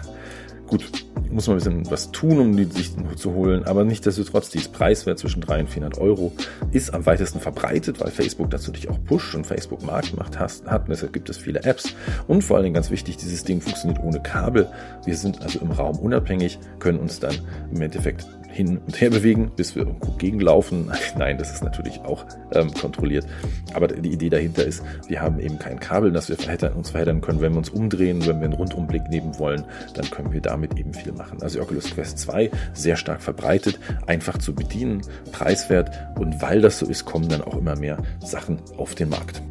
gut, 0.71 0.89
muss 1.29 1.47
man 1.47 1.57
ein 1.57 1.59
bisschen 1.59 1.91
was 1.91 2.11
tun, 2.11 2.39
um 2.39 2.57
die 2.57 2.63
sich 2.65 2.91
zu 3.15 3.33
holen, 3.33 3.65
aber 3.65 3.83
nichtsdestotrotz, 3.83 4.49
die 4.49 4.59
ist 4.59 4.71
preiswert 4.71 5.19
zwischen 5.19 5.41
300 5.41 5.67
und 5.67 5.73
400 5.73 6.01
Euro, 6.01 6.31
ist 6.71 6.93
am 6.93 7.05
weitesten 7.05 7.39
verbreitet, 7.39 7.99
weil 7.99 8.09
Facebook 8.09 8.49
dazu 8.49 8.71
dich 8.71 8.89
auch 8.89 8.97
pusht 9.05 9.35
und 9.35 9.45
Facebook 9.45 9.83
Marktmacht 9.83 10.39
hat, 10.39 10.63
deshalb 10.89 11.13
gibt 11.13 11.29
es 11.29 11.37
viele 11.37 11.63
Apps 11.63 11.93
und 12.27 12.43
vor 12.43 12.55
allen 12.55 12.63
Dingen 12.63 12.73
ganz 12.73 12.89
wichtig, 12.89 13.17
dieses 13.17 13.43
Ding 13.43 13.61
funktioniert 13.61 14.01
ohne 14.03 14.21
Kabel. 14.21 14.69
Wir 15.05 15.15
sind 15.15 15.41
also 15.41 15.59
im 15.59 15.71
Raum 15.71 15.99
unabhängig, 15.99 16.57
können 16.79 16.99
uns 16.99 17.19
dann 17.19 17.35
im 17.73 17.81
Endeffekt 17.81 18.25
hin 18.51 18.77
und 18.79 18.99
her 18.99 19.09
bewegen, 19.09 19.51
bis 19.55 19.75
wir 19.75 19.83
irgendwo 19.83 20.11
gegenlaufen. 20.11 20.91
Nein, 21.17 21.37
das 21.37 21.53
ist 21.53 21.63
natürlich 21.63 21.99
auch 22.01 22.25
ähm, 22.53 22.73
kontrolliert. 22.73 23.25
Aber 23.73 23.87
die 23.87 24.11
Idee 24.11 24.29
dahinter 24.29 24.65
ist, 24.65 24.83
wir 25.07 25.21
haben 25.21 25.39
eben 25.39 25.57
kein 25.59 25.79
Kabel, 25.79 26.11
das 26.11 26.29
wir 26.29 26.37
verheddern, 26.37 26.73
uns 26.73 26.91
verheddern 26.91 27.21
können. 27.21 27.41
Wenn 27.41 27.53
wir 27.53 27.59
uns 27.59 27.69
umdrehen, 27.69 28.25
wenn 28.25 28.39
wir 28.39 28.45
einen 28.45 28.53
Rundumblick 28.53 29.07
nehmen 29.09 29.37
wollen, 29.39 29.63
dann 29.93 30.09
können 30.09 30.31
wir 30.31 30.41
damit 30.41 30.77
eben 30.77 30.93
viel 30.93 31.13
machen. 31.13 31.41
Also 31.41 31.61
Oculus 31.61 31.91
Quest 31.91 32.19
2 32.19 32.51
sehr 32.73 32.95
stark 32.95 33.21
verbreitet, 33.21 33.79
einfach 34.07 34.37
zu 34.37 34.53
bedienen, 34.53 35.01
preiswert 35.31 35.91
und 36.19 36.41
weil 36.41 36.61
das 36.61 36.79
so 36.79 36.85
ist, 36.85 37.05
kommen 37.05 37.29
dann 37.29 37.41
auch 37.41 37.57
immer 37.57 37.75
mehr 37.75 37.97
Sachen 38.19 38.59
auf 38.77 38.95
den 38.95 39.09
Markt. 39.09 39.41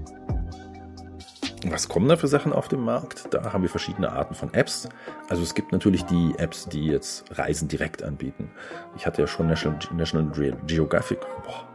Was 1.68 1.88
kommen 1.88 2.08
da 2.08 2.16
für 2.16 2.26
Sachen 2.26 2.52
auf 2.54 2.68
den 2.68 2.80
Markt? 2.80 3.26
Da 3.30 3.52
haben 3.52 3.62
wir 3.62 3.68
verschiedene 3.68 4.12
Arten 4.12 4.34
von 4.34 4.54
Apps. 4.54 4.88
Also 5.28 5.42
es 5.42 5.54
gibt 5.54 5.72
natürlich 5.72 6.04
die 6.04 6.34
Apps, 6.38 6.66
die 6.66 6.86
jetzt 6.86 7.36
Reisen 7.36 7.68
direkt 7.68 8.02
anbieten. 8.02 8.50
Ich 8.96 9.06
hatte 9.06 9.20
ja 9.20 9.26
schon 9.26 9.46
National, 9.46 9.78
National 9.94 10.56
Geographic. 10.66 11.20
Boah. 11.44 11.68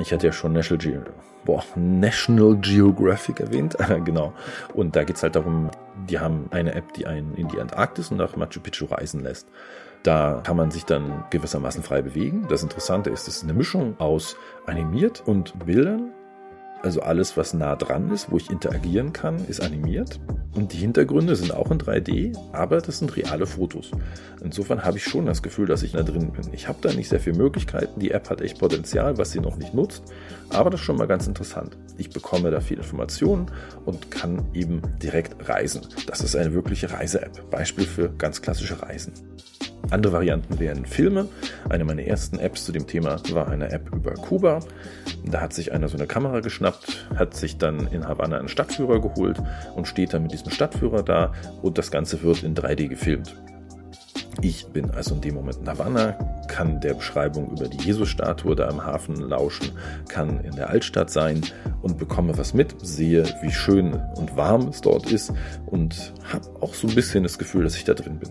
Ich 0.00 0.12
hatte 0.12 0.26
ja 0.26 0.32
schon 0.32 0.52
National, 0.52 0.78
Ge 0.78 1.00
Boah, 1.44 1.64
National 1.76 2.56
Geographic 2.56 3.38
erwähnt. 3.38 3.76
genau. 4.04 4.32
Und 4.74 4.96
da 4.96 5.04
geht 5.04 5.16
es 5.16 5.22
halt 5.22 5.36
darum, 5.36 5.70
die 6.08 6.18
haben 6.18 6.48
eine 6.50 6.74
App, 6.74 6.92
die 6.94 7.06
einen 7.06 7.34
in 7.36 7.46
die 7.48 7.60
Antarktis 7.60 8.10
und 8.10 8.16
nach 8.16 8.34
Machu 8.34 8.60
Picchu 8.60 8.86
reisen 8.86 9.22
lässt. 9.22 9.46
Da 10.02 10.40
kann 10.42 10.56
man 10.56 10.70
sich 10.70 10.84
dann 10.86 11.24
gewissermaßen 11.30 11.82
frei 11.82 12.02
bewegen. 12.02 12.46
Das 12.48 12.62
Interessante 12.62 13.10
ist, 13.10 13.28
es 13.28 13.36
ist 13.36 13.44
eine 13.44 13.52
Mischung 13.52 13.94
aus 14.00 14.36
animiert 14.66 15.22
und 15.24 15.66
Bildern 15.66 16.12
Also 16.82 17.02
alles, 17.02 17.36
was 17.36 17.52
nah 17.52 17.76
dran 17.76 18.10
ist, 18.10 18.30
wo 18.30 18.38
ich 18.38 18.50
interagieren 18.50 19.12
kann, 19.12 19.44
ist 19.46 19.60
animiert. 19.60 20.18
Und 20.54 20.72
die 20.72 20.78
Hintergründe 20.78 21.36
sind 21.36 21.54
auch 21.54 21.70
in 21.70 21.78
3D, 21.78 22.36
aber 22.52 22.80
das 22.80 22.98
sind 22.98 23.16
reale 23.16 23.46
Fotos. 23.46 23.90
Insofern 24.42 24.82
habe 24.82 24.96
ich 24.96 25.04
schon 25.04 25.26
das 25.26 25.42
Gefühl, 25.42 25.66
dass 25.66 25.82
ich 25.82 25.92
da 25.92 26.02
drin 26.02 26.32
bin. 26.32 26.52
Ich 26.52 26.68
habe 26.68 26.78
da 26.80 26.92
nicht 26.92 27.08
sehr 27.08 27.20
viele 27.20 27.36
Möglichkeiten. 27.36 28.00
Die 28.00 28.10
App 28.10 28.30
hat 28.30 28.40
echt 28.40 28.58
Potenzial, 28.58 29.18
was 29.18 29.30
sie 29.30 29.40
noch 29.40 29.56
nicht 29.56 29.74
nutzt. 29.74 30.02
Aber 30.48 30.70
das 30.70 30.80
ist 30.80 30.86
schon 30.86 30.96
mal 30.96 31.06
ganz 31.06 31.26
interessant. 31.26 31.76
Ich 31.98 32.10
bekomme 32.10 32.50
da 32.50 32.60
viel 32.60 32.78
Informationen 32.78 33.50
und 33.84 34.10
kann 34.10 34.46
eben 34.54 34.80
direkt 35.02 35.48
reisen. 35.48 35.82
Das 36.06 36.22
ist 36.22 36.34
eine 36.34 36.54
wirkliche 36.54 36.90
Reise-App. 36.90 37.50
Beispiel 37.50 37.84
für 37.84 38.08
ganz 38.08 38.40
klassische 38.40 38.82
Reisen. 38.82 39.12
Andere 39.90 40.12
Varianten 40.12 40.58
wären 40.58 40.84
Filme. 40.84 41.28
Eine 41.68 41.84
meiner 41.84 42.02
ersten 42.02 42.38
Apps 42.38 42.64
zu 42.64 42.72
dem 42.72 42.86
Thema 42.86 43.16
war 43.32 43.48
eine 43.48 43.70
App 43.72 43.92
über 43.94 44.12
Kuba. 44.12 44.60
Da 45.24 45.40
hat 45.40 45.52
sich 45.52 45.72
einer 45.72 45.88
so 45.88 45.96
eine 45.96 46.06
Kamera 46.06 46.40
geschnappt, 46.40 47.06
hat 47.16 47.34
sich 47.34 47.58
dann 47.58 47.88
in 47.88 48.06
Havanna 48.06 48.38
einen 48.38 48.48
Stadtführer 48.48 49.00
geholt 49.00 49.40
und 49.74 49.88
steht 49.88 50.14
dann 50.14 50.22
mit 50.22 50.32
diesem 50.32 50.50
Stadtführer 50.50 51.02
da 51.02 51.32
und 51.62 51.78
das 51.78 51.90
Ganze 51.90 52.22
wird 52.22 52.42
in 52.42 52.54
3D 52.54 52.88
gefilmt. 52.88 53.34
Ich 54.42 54.66
bin 54.68 54.90
also 54.90 55.16
in 55.16 55.20
dem 55.20 55.34
Moment 55.34 55.58
in 55.58 55.68
Havanna, 55.68 56.12
kann 56.48 56.80
der 56.80 56.94
Beschreibung 56.94 57.50
über 57.50 57.68
die 57.68 57.84
Jesus-Statue 57.84 58.56
da 58.56 58.70
im 58.70 58.84
Hafen 58.84 59.16
lauschen, 59.16 59.72
kann 60.08 60.40
in 60.44 60.56
der 60.56 60.70
Altstadt 60.70 61.10
sein 61.10 61.42
und 61.82 61.98
bekomme 61.98 62.38
was 62.38 62.54
mit, 62.54 62.74
sehe, 62.80 63.24
wie 63.42 63.52
schön 63.52 63.94
und 64.16 64.36
warm 64.36 64.68
es 64.68 64.80
dort 64.80 65.10
ist 65.12 65.32
und 65.66 66.14
habe 66.32 66.48
auch 66.60 66.74
so 66.74 66.88
ein 66.88 66.94
bisschen 66.94 67.22
das 67.22 67.38
Gefühl, 67.38 67.64
dass 67.64 67.76
ich 67.76 67.84
da 67.84 67.92
drin 67.92 68.18
bin. 68.18 68.30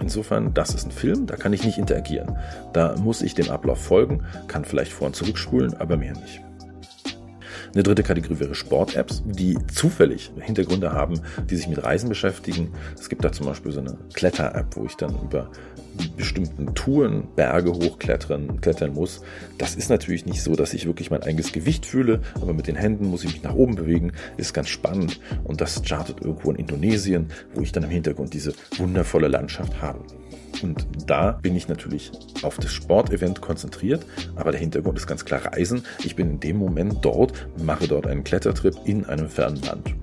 Insofern, 0.00 0.54
das 0.54 0.74
ist 0.74 0.86
ein 0.86 0.92
Film, 0.92 1.26
da 1.26 1.36
kann 1.36 1.52
ich 1.52 1.64
nicht 1.64 1.78
interagieren. 1.78 2.36
Da 2.72 2.96
muss 2.96 3.22
ich 3.22 3.34
dem 3.34 3.50
Ablauf 3.50 3.80
folgen, 3.80 4.24
kann 4.46 4.64
vielleicht 4.64 4.92
vor- 4.92 5.08
und 5.08 5.16
zurückspulen, 5.16 5.74
aber 5.74 5.96
mehr 5.96 6.14
nicht. 6.14 6.40
Eine 7.74 7.82
dritte 7.82 8.02
Kategorie 8.02 8.40
wäre 8.40 8.54
Sport-Apps, 8.54 9.22
die 9.26 9.58
zufällig 9.66 10.32
Hintergründe 10.40 10.92
haben, 10.92 11.20
die 11.50 11.56
sich 11.56 11.68
mit 11.68 11.82
Reisen 11.82 12.08
beschäftigen. 12.08 12.72
Es 12.98 13.08
gibt 13.08 13.24
da 13.24 13.32
zum 13.32 13.46
Beispiel 13.46 13.72
so 13.72 13.80
eine 13.80 13.98
Kletter-App, 14.14 14.76
wo 14.76 14.86
ich 14.86 14.96
dann 14.96 15.14
über 15.22 15.50
bestimmten 16.16 16.74
Touren 16.74 17.28
Berge 17.36 17.72
hochklettern 17.72 18.60
klettern 18.60 18.94
muss. 18.94 19.22
Das 19.58 19.74
ist 19.74 19.90
natürlich 19.90 20.26
nicht 20.26 20.42
so, 20.42 20.54
dass 20.54 20.74
ich 20.74 20.86
wirklich 20.86 21.10
mein 21.10 21.22
eigenes 21.22 21.52
Gewicht 21.52 21.86
fühle, 21.86 22.20
aber 22.36 22.52
mit 22.52 22.66
den 22.66 22.76
Händen 22.76 23.06
muss 23.06 23.24
ich 23.24 23.32
mich 23.32 23.42
nach 23.42 23.54
oben 23.54 23.74
bewegen. 23.74 24.12
Ist 24.36 24.54
ganz 24.54 24.68
spannend 24.68 25.20
und 25.44 25.60
das 25.60 25.82
startet 25.84 26.20
irgendwo 26.20 26.50
in 26.50 26.56
Indonesien, 26.56 27.28
wo 27.54 27.62
ich 27.62 27.72
dann 27.72 27.84
im 27.84 27.90
Hintergrund 27.90 28.34
diese 28.34 28.52
wundervolle 28.76 29.28
Landschaft 29.28 29.80
habe. 29.80 30.00
Und 30.62 30.86
da 31.06 31.32
bin 31.32 31.54
ich 31.54 31.68
natürlich 31.68 32.10
auf 32.42 32.56
das 32.56 32.72
Sportevent 32.72 33.40
konzentriert, 33.40 34.04
aber 34.34 34.50
der 34.50 34.60
Hintergrund 34.60 34.98
ist 34.98 35.06
ganz 35.06 35.24
klar 35.24 35.44
Reisen. 35.44 35.84
Ich 36.04 36.16
bin 36.16 36.30
in 36.30 36.40
dem 36.40 36.56
Moment 36.56 36.98
dort, 37.02 37.48
mache 37.62 37.86
dort 37.86 38.06
einen 38.06 38.24
Klettertrip 38.24 38.74
in 38.84 39.04
einem 39.04 39.28
fernen 39.28 39.62
Land. 39.62 39.94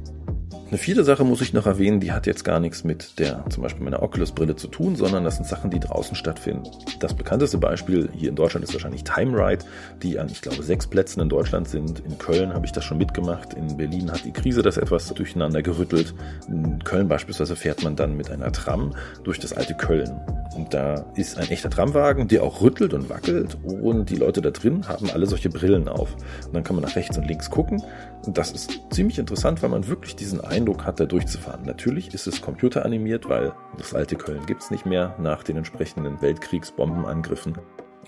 Eine 0.67 0.79
vierte 0.79 1.03
Sache 1.03 1.23
muss 1.23 1.41
ich 1.41 1.53
noch 1.53 1.67
erwähnen, 1.67 1.99
die 1.99 2.11
hat 2.11 2.25
jetzt 2.25 2.43
gar 2.43 2.59
nichts 2.59 2.83
mit 2.83 3.19
der 3.19 3.45
zum 3.49 3.61
Beispiel 3.61 3.83
meiner 3.83 4.01
Oculus-Brille 4.01 4.55
zu 4.55 4.67
tun, 4.67 4.95
sondern 4.95 5.23
das 5.23 5.35
sind 5.35 5.47
Sachen, 5.47 5.69
die 5.69 5.79
draußen 5.79 6.15
stattfinden. 6.15 6.63
Das 6.99 7.13
bekannteste 7.13 7.59
Beispiel 7.59 8.09
hier 8.13 8.29
in 8.29 8.35
Deutschland 8.35 8.63
ist 8.63 8.73
wahrscheinlich 8.73 9.03
Time 9.03 9.37
Ride, 9.37 9.63
die 10.01 10.17
an, 10.17 10.27
ich 10.27 10.41
glaube, 10.41 10.63
sechs 10.63 10.87
Plätzen 10.87 11.21
in 11.21 11.29
Deutschland 11.29 11.69
sind. 11.69 11.99
In 11.99 12.17
Köln 12.17 12.51
habe 12.51 12.65
ich 12.65 12.71
das 12.71 12.83
schon 12.83 12.97
mitgemacht. 12.97 13.53
In 13.53 13.77
Berlin 13.77 14.11
hat 14.11 14.25
die 14.25 14.33
Krise 14.33 14.63
das 14.63 14.77
etwas 14.77 15.13
durcheinander 15.13 15.61
gerüttelt. 15.61 16.15
In 16.47 16.83
Köln 16.83 17.07
beispielsweise 17.07 17.55
fährt 17.55 17.83
man 17.83 17.95
dann 17.95 18.17
mit 18.17 18.31
einer 18.31 18.51
Tram 18.51 18.95
durch 19.23 19.39
das 19.39 19.53
alte 19.53 19.75
Köln. 19.75 20.19
Und 20.55 20.73
da 20.73 21.05
ist 21.15 21.37
ein 21.37 21.49
echter 21.49 21.69
Tramwagen, 21.69 22.27
der 22.29 22.43
auch 22.43 22.61
rüttelt 22.61 22.93
und 22.93 23.09
wackelt 23.09 23.57
und 23.63 24.09
die 24.09 24.15
Leute 24.15 24.41
da 24.41 24.51
drin 24.51 24.87
haben 24.87 25.09
alle 25.09 25.25
solche 25.27 25.49
Brillen 25.49 25.89
auf. 25.89 26.15
Und 26.45 26.55
dann 26.55 26.63
kann 26.63 26.77
man 26.77 26.83
nach 26.85 26.95
rechts 26.95 27.17
und 27.17 27.27
links 27.27 27.49
gucken. 27.49 27.83
Und 28.25 28.37
das 28.37 28.51
ist 28.51 28.79
ziemlich 28.89 29.19
interessant, 29.19 29.61
weil 29.61 29.69
man 29.69 29.87
wirklich 29.87 30.15
diesen 30.15 30.39
Eindruck 30.41 30.85
hat, 30.85 30.99
da 30.99 31.05
durchzufahren. 31.05 31.65
Natürlich 31.65 32.13
ist 32.13 32.25
es 32.25 32.41
computeranimiert, 32.41 33.27
weil 33.27 33.51
das 33.77 33.93
alte 33.93 34.15
Köln 34.15 34.45
gibt's 34.45 34.71
nicht 34.71 34.85
mehr 34.85 35.15
nach 35.19 35.43
den 35.43 35.57
entsprechenden 35.57 36.21
Weltkriegsbombenangriffen. 36.21 37.57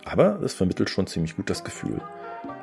Aber 0.06 0.42
es 0.42 0.54
vermittelt 0.54 0.90
schon 0.90 1.06
ziemlich 1.06 1.36
gut 1.36 1.50
das 1.50 1.66
Gefühl. 1.66 2.02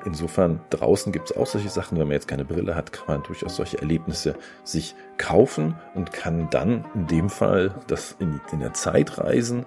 Insofern, 0.05 0.61
draußen 0.71 1.13
gibt 1.13 1.31
es 1.31 1.37
auch 1.37 1.47
solche 1.47 1.71
Sachen. 1.71 1.99
Wenn 1.99 2.07
man 2.07 2.15
jetzt 2.15 2.29
keine 2.29 2.45
Brille 2.45 2.75
hat, 2.75 2.93
kann 2.93 3.07
man 3.07 3.23
durchaus 3.23 3.57
solche 3.57 3.79
Erlebnisse 3.81 4.35
sich 4.63 4.95
kaufen 5.17 5.77
und 5.95 6.13
kann 6.13 6.49
dann 6.51 6.85
in 6.95 7.07
dem 7.07 7.31
Fall 7.31 7.75
das 7.87 8.17
in, 8.19 8.41
in 8.53 8.61
der 8.61 8.75
Zeit 8.75 9.19
reisen. 9.19 9.65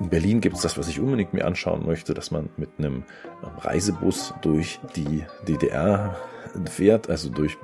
In 0.00 0.08
Berlin 0.08 0.40
gibt 0.40 0.56
es 0.56 0.62
das, 0.62 0.76
was 0.76 0.88
ich 0.88 0.98
unbedingt 0.98 1.32
mir 1.32 1.46
anschauen 1.46 1.86
möchte, 1.86 2.14
dass 2.14 2.30
man 2.30 2.50
mit 2.56 2.70
einem 2.78 3.04
Reisebus 3.60 4.34
durch 4.42 4.80
die 4.96 5.24
DDR 5.46 6.16
fährt, 6.66 7.10
also 7.10 7.28
durch 7.28 7.56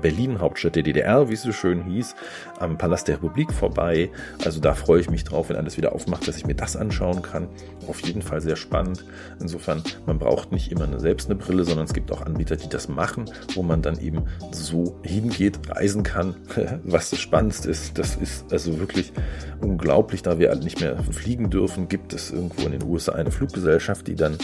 Berlin, 0.00 0.40
Hauptstadt 0.40 0.76
der 0.76 0.82
DDR, 0.82 1.28
wie 1.28 1.34
es 1.34 1.42
so 1.42 1.52
schön 1.52 1.84
hieß, 1.84 2.14
am 2.58 2.78
Palast 2.78 3.08
der 3.08 3.16
Republik 3.16 3.52
vorbei. 3.52 4.10
Also 4.44 4.60
da 4.60 4.74
freue 4.74 5.00
ich 5.00 5.10
mich 5.10 5.24
drauf, 5.24 5.48
wenn 5.48 5.56
alles 5.56 5.76
wieder 5.76 5.92
aufmacht, 5.92 6.26
dass 6.26 6.36
ich 6.36 6.46
mir 6.46 6.54
das 6.54 6.76
anschauen 6.76 7.22
kann. 7.22 7.48
Auf 7.86 8.00
jeden 8.00 8.22
Fall 8.22 8.40
sehr 8.40 8.56
spannend. 8.56 9.04
Insofern, 9.40 9.82
man 10.06 10.18
braucht 10.18 10.52
nicht 10.52 10.72
immer 10.72 10.84
eine, 10.84 11.00
selbst 11.00 11.30
eine 11.30 11.38
Brille, 11.38 11.64
sondern 11.64 11.86
es 11.86 11.92
gibt 11.92 12.10
auch 12.12 12.22
Anbieter, 12.22 12.56
die 12.56 12.68
das 12.68 12.88
machen, 12.88 13.30
wo 13.54 13.62
man 13.62 13.82
dann 13.82 13.98
eben 13.98 14.24
so 14.52 14.98
hingeht, 15.02 15.58
reisen 15.68 16.02
kann. 16.02 16.36
Was 16.84 17.10
das 17.10 17.20
Spannendste 17.20 17.70
ist, 17.70 17.98
das 17.98 18.16
ist 18.16 18.52
also 18.52 18.78
wirklich 18.78 19.12
unglaublich, 19.60 20.22
da 20.22 20.38
wir 20.38 20.50
alle 20.50 20.64
nicht 20.64 20.80
mehr 20.80 20.96
fliegen 21.12 21.50
dürfen, 21.54 21.88
gibt 21.88 22.12
es 22.12 22.30
irgendwo 22.30 22.62
in 22.62 22.72
den 22.72 22.82
USA 22.82 23.12
eine 23.12 23.30
Fluggesellschaft, 23.30 24.06
die 24.08 24.16
dann 24.16 24.36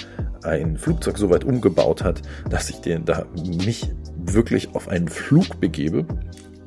ein 0.42 0.78
Flugzeug 0.78 1.18
so 1.18 1.28
weit 1.28 1.44
umgebaut 1.44 2.02
hat, 2.02 2.22
dass 2.48 2.70
ich 2.70 2.80
den 2.80 3.04
da 3.04 3.26
mich 3.34 3.90
wirklich 4.16 4.74
auf 4.74 4.88
einen 4.88 5.08
Flug 5.08 5.60
begebe 5.60 6.06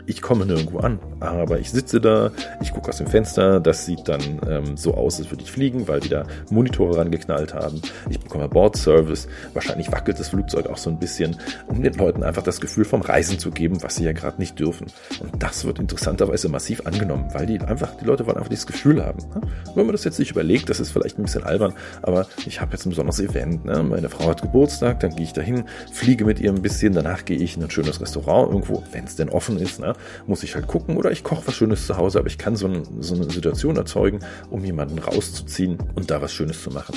ich 0.06 0.22
komme 0.22 0.46
nirgendwo 0.46 0.80
an, 0.80 1.00
aber 1.20 1.60
ich 1.60 1.72
sitze 1.72 2.02
da, 2.02 2.32
ich 2.62 2.72
gucke 2.72 2.90
aus 2.90 2.98
dem 2.98 3.08
Fenster, 3.08 3.60
das 3.60 3.86
sieht 3.86 4.08
dann 4.08 4.22
ähm, 4.48 4.78
so 4.78 4.94
aus, 4.94 5.20
als 5.20 5.32
würde 5.32 5.44
ich 5.44 5.52
fliegen, 5.52 5.88
weil 5.88 6.00
die 6.00 6.10
da 6.10 6.26
Monitore 6.50 6.98
rangeknallt 6.98 7.54
haben. 7.54 7.82
Ich 8.10 8.20
bekomme 8.20 8.50
Bordservice, 8.50 9.28
wahrscheinlich 9.54 9.92
wackelt 9.92 10.20
das 10.20 10.30
Flugzeug 10.30 10.68
auch 10.68 10.78
so 10.78 10.90
ein 10.90 11.00
bisschen, 11.00 11.38
um 11.68 11.82
den 11.82 11.94
Leuten 11.94 12.24
einfach 12.24 12.44
das 12.44 12.60
Gefühl 12.60 12.86
vom 12.86 13.02
Reisen 13.02 13.40
zu 13.40 13.52
geben, 13.52 13.82
was 13.82 13.96
sie 13.96 14.04
ja 14.04 14.12
gerade 14.12 14.40
nicht 14.40 14.60
dürfen. 14.60 14.88
Und 15.20 15.42
das 15.42 15.66
wird 15.66 15.80
interessanterweise 15.80 16.50
massiv 16.50 16.86
angenommen, 16.86 17.30
weil 17.34 17.46
die 17.46 17.60
einfach, 17.62 17.96
die 17.98 18.06
Leute 18.06 18.26
wollen 18.26 18.38
einfach 18.38 18.50
dieses 18.50 18.68
Gefühl 18.68 19.04
haben. 19.04 19.20
Ne? 19.34 19.42
Wenn 19.76 19.86
man 19.86 19.94
das 19.94 20.04
jetzt 20.04 20.20
nicht 20.20 20.32
überlegt, 20.32 20.70
das 20.70 20.80
ist 20.80 20.92
vielleicht 20.92 21.18
ein 21.18 21.24
bisschen 21.24 21.44
albern, 21.44 21.74
aber 22.02 22.28
ich 22.46 22.62
habe 22.62 22.74
jetzt 22.74 22.86
ein 22.86 22.90
besonderes 22.90 23.20
Event. 23.20 23.66
Ne? 23.66 23.84
Meine 23.84 24.10
Frau 24.10 24.30
hat 24.30 24.42
Geburtstag, 24.42 25.00
dann 25.00 25.16
gehe 25.16 25.26
ich 25.26 25.34
dahin, 25.34 25.66
fliege 25.92 26.26
mit 26.26 26.40
ihr 26.40 26.52
ein 26.52 26.62
bisschen, 26.62 26.94
danach 26.94 27.26
gehe 27.26 27.38
ich 27.38 27.58
in 27.58 27.64
ein 27.64 27.72
schönes 27.72 28.02
Restaurant 28.02 28.50
irgendwo, 28.50 28.84
wenn 28.92 29.06
es 29.06 29.16
denn 29.16 29.30
offen 29.30 29.58
ist. 29.58 29.80
Ne? 29.80 29.93
Muss 30.28 30.44
ich 30.44 30.56
halt 30.56 30.68
gucken 30.68 30.98
oder 30.98 31.12
ich 31.12 31.24
koche 31.24 31.44
was 31.46 31.56
Schönes 31.56 31.88
zu 31.88 31.98
Hause, 31.98 32.20
aber 32.20 32.28
ich 32.28 32.38
kann 32.38 32.56
so, 32.56 32.68
ein, 32.68 32.84
so 33.02 33.16
eine 33.16 33.30
Situation 33.30 33.76
erzeugen, 33.78 34.20
um 34.50 34.64
jemanden 34.64 35.00
rauszuziehen 35.00 35.78
und 35.96 36.12
da 36.12 36.22
was 36.22 36.34
Schönes 36.34 36.62
zu 36.62 36.72
machen. 36.72 36.96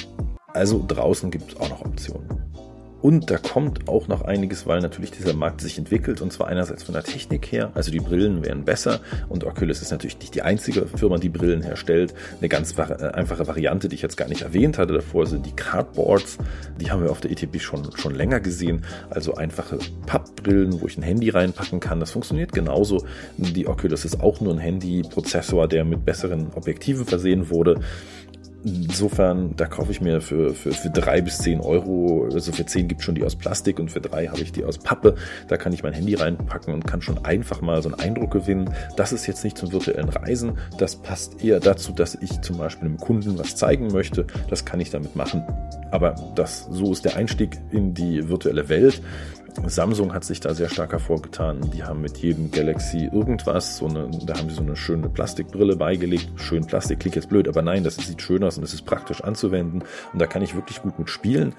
Also 0.49 0.83
draußen 0.87 1.31
gibt 1.31 1.53
es 1.53 1.61
auch 1.61 1.69
noch 1.69 1.85
Optionen. 1.85 2.46
Und 3.03 3.31
da 3.31 3.37
kommt 3.37 3.89
auch 3.89 4.09
noch 4.09 4.23
einiges, 4.23 4.67
weil 4.67 4.81
natürlich 4.81 5.11
dieser 5.11 5.35
Markt 5.35 5.61
sich 5.61 5.79
entwickelt 5.79 6.21
und 6.23 6.33
zwar 6.33 6.49
einerseits 6.49 6.83
von 6.83 6.95
der 6.95 7.05
Technik 7.05 7.53
her, 7.53 7.71
also 7.75 7.91
die 7.91 8.01
Brillen 8.01 8.45
werden 8.45 8.65
besser 8.65 9.01
und 9.29 9.45
Oculus 9.45 9.83
ist 9.83 9.91
natürlich 9.91 10.19
nicht 10.19 10.35
die 10.35 10.43
einzige 10.43 10.87
Firma, 10.87 11.19
die 11.19 11.29
Brillen 11.29 11.63
herstellt. 11.63 12.15
Eine 12.39 12.49
ganz 12.49 12.77
äh, 12.79 12.83
einfache 12.83 13.47
Variante, 13.47 13.89
die 13.89 13.97
ich 13.97 14.03
jetzt 14.03 14.17
gar 14.17 14.29
nicht 14.29 14.43
erwähnt 14.43 14.79
hatte 14.79 14.95
davor, 14.95 15.27
sind 15.27 15.45
die 15.45 15.53
Cardboards. 15.53 16.39
Die 16.81 16.91
haben 16.91 17.03
wir 17.03 17.11
auf 17.11 17.21
der 17.21 17.31
ETB 17.31 17.61
schon, 17.61 17.91
schon 17.97 18.15
länger 18.15 18.41
gesehen. 18.41 18.85
Also 19.11 19.35
einfache 19.35 19.79
Pappbrillen, 20.07 20.81
wo 20.81 20.87
ich 20.87 20.97
ein 20.97 21.03
Handy 21.03 21.29
reinpacken 21.31 21.81
kann. 21.81 22.01
Das 22.01 22.11
funktioniert 22.11 22.53
genauso. 22.53 23.05
Die 23.37 23.67
Oculus 23.67 24.05
ist 24.05 24.21
auch 24.21 24.41
nur 24.41 24.55
ein 24.55 24.59
Handy-Prozessor, 24.59 25.69
der 25.69 25.85
mit 25.85 26.05
besseren 26.05 26.53
Objektiven 26.55 27.05
versehen 27.05 27.51
wurde. 27.51 27.81
Insofern, 28.67 29.55
da 29.55 29.67
kaufe 29.67 29.93
ich 29.93 30.01
mir 30.01 30.21
für, 30.21 30.53
für, 30.53 30.73
für 30.73 30.91
drei 30.91 31.21
bis 31.21 31.39
zehn 31.39 31.61
Euro, 31.61 32.29
also 32.33 32.51
für 32.51 32.67
zehn 32.67 32.89
gibt 32.89 33.01
schon 33.01 33.15
die 33.15 33.23
aus 33.23 33.37
Plastik 33.37 33.79
und 33.79 33.93
für 33.93 34.01
drei 34.01 34.27
habe 34.27 34.41
ich 34.41 34.51
die 34.51 34.65
aus 34.65 34.79
Pappe. 34.79 35.15
Da 35.47 35.57
kann 35.57 35.73
ich 35.73 35.85
mein 35.85 35.93
Handy 35.93 36.17
reinpacken 36.17 36.75
und 36.75 36.85
kann 36.85 37.01
schon 37.01 37.25
einfach 37.25 37.61
mal 37.61 37.81
so 37.81 37.91
einen 37.91 38.01
Eindruck 38.01 38.33
gewinnen. 38.33 38.69
Das 38.97 39.13
ist 39.13 39.29
jetzt 39.29 39.45
nicht 39.45 39.57
zum 39.57 39.71
virtuellen 39.71 40.09
Reisen. 40.09 40.59
Das 40.79 40.97
passt 40.97 41.45
eher 41.45 41.61
dazu, 41.61 41.93
dass 41.93 42.17
ich 42.17 42.41
zum 42.41 42.59
Beispiel 42.59 42.89
einem 42.89 42.97
Kunden 42.97 43.39
was 43.39 43.55
zeigen 43.55 43.87
möchte. 43.93 44.27
Das 44.51 44.65
kann 44.65 44.81
ich 44.81 44.91
damit 44.91 45.15
machen. 45.15 45.45
Aber 45.93 46.17
das, 46.35 46.67
so 46.69 46.91
ist 46.91 47.05
der 47.05 47.15
Einstieg 47.15 47.57
in 47.71 47.95
die 47.95 48.29
virtuelle 48.29 48.69
Welt. 48.69 49.01
Samsung 49.65 50.13
hat 50.13 50.25
sich 50.25 50.41
da 50.41 50.55
sehr 50.55 50.69
stark 50.69 50.93
hervorgetan. 50.93 51.71
Die 51.73 51.83
haben 51.83 52.01
mit 52.01 52.19
jedem 52.19 52.51
Galaxy 52.51 53.09
irgendwas, 53.13 53.79
so 53.79 53.87
eine, 53.87 54.11
da 54.25 54.37
haben 54.37 54.49
sie 54.49 54.57
so 54.57 54.63
eine 54.63 54.77
schöne 54.77 55.09
Plastikbrille 55.09 55.77
beigelegt. 55.77 56.31
Schön 56.37 56.67
Plastik 56.67 57.01
klingt 57.01 57.17
jetzt 57.17 57.29
blöd, 57.29 57.49
aber 57.49 57.63
nein, 57.63 57.83
das 57.83 57.97
sieht 57.97 58.21
schön 58.23 58.45
aus 58.45 58.59
und 58.59 58.65
es 58.65 58.75
ist 58.75 58.85
praktisch 58.85 59.23
anzuwenden. 59.23 59.83
Und 60.13 60.21
da 60.21 60.27
kann 60.27 60.43
ich 60.43 60.55
wirklich 60.55 60.83
gut 60.83 60.99
mit 60.99 61.11
spielen. 61.11 61.55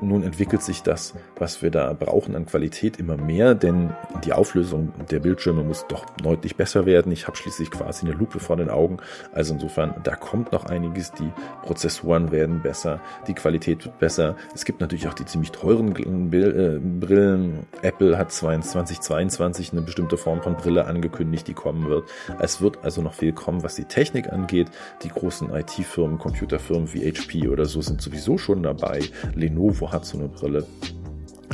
Nun 0.00 0.22
entwickelt 0.22 0.62
sich 0.62 0.82
das, 0.82 1.14
was 1.36 1.62
wir 1.62 1.70
da 1.70 1.92
brauchen 1.92 2.36
an 2.36 2.46
Qualität 2.46 2.98
immer 2.98 3.16
mehr, 3.16 3.54
denn 3.54 3.90
die 4.24 4.32
Auflösung 4.32 4.92
der 5.10 5.20
Bildschirme 5.20 5.64
muss 5.64 5.86
doch 5.88 6.04
deutlich 6.22 6.56
besser 6.56 6.86
werden. 6.86 7.10
Ich 7.12 7.26
habe 7.26 7.36
schließlich 7.36 7.70
quasi 7.70 8.06
eine 8.06 8.14
Lupe 8.14 8.40
vor 8.40 8.56
den 8.56 8.70
Augen. 8.70 8.98
Also 9.32 9.54
insofern, 9.54 9.94
da 10.04 10.14
kommt 10.16 10.52
noch 10.52 10.66
einiges. 10.66 11.12
Die 11.12 11.32
Prozessoren 11.62 12.30
werden 12.30 12.62
besser, 12.62 13.00
die 13.26 13.34
Qualität 13.34 13.84
wird 13.84 13.98
besser. 13.98 14.36
Es 14.54 14.64
gibt 14.64 14.80
natürlich 14.80 15.08
auch 15.08 15.14
die 15.14 15.24
ziemlich 15.24 15.50
teuren 15.50 15.94
Brillen 15.94 17.37
Brillen. 17.38 17.66
Apple 17.82 18.18
hat 18.18 18.32
2022 18.32 19.72
eine 19.72 19.82
bestimmte 19.82 20.16
Form 20.16 20.42
von 20.42 20.56
Brille 20.56 20.86
angekündigt, 20.86 21.46
die 21.48 21.54
kommen 21.54 21.88
wird. 21.88 22.08
Es 22.38 22.60
wird 22.60 22.84
also 22.84 23.02
noch 23.02 23.14
viel 23.14 23.32
kommen, 23.32 23.62
was 23.62 23.76
die 23.76 23.84
Technik 23.84 24.32
angeht. 24.32 24.68
Die 25.02 25.08
großen 25.08 25.50
IT-Firmen, 25.54 26.18
Computerfirmen 26.18 26.92
wie 26.92 27.10
HP 27.10 27.48
oder 27.48 27.64
so 27.64 27.80
sind 27.80 28.02
sowieso 28.02 28.38
schon 28.38 28.62
dabei. 28.62 29.00
Lenovo 29.34 29.92
hat 29.92 30.04
so 30.04 30.18
eine 30.18 30.28
Brille. 30.28 30.66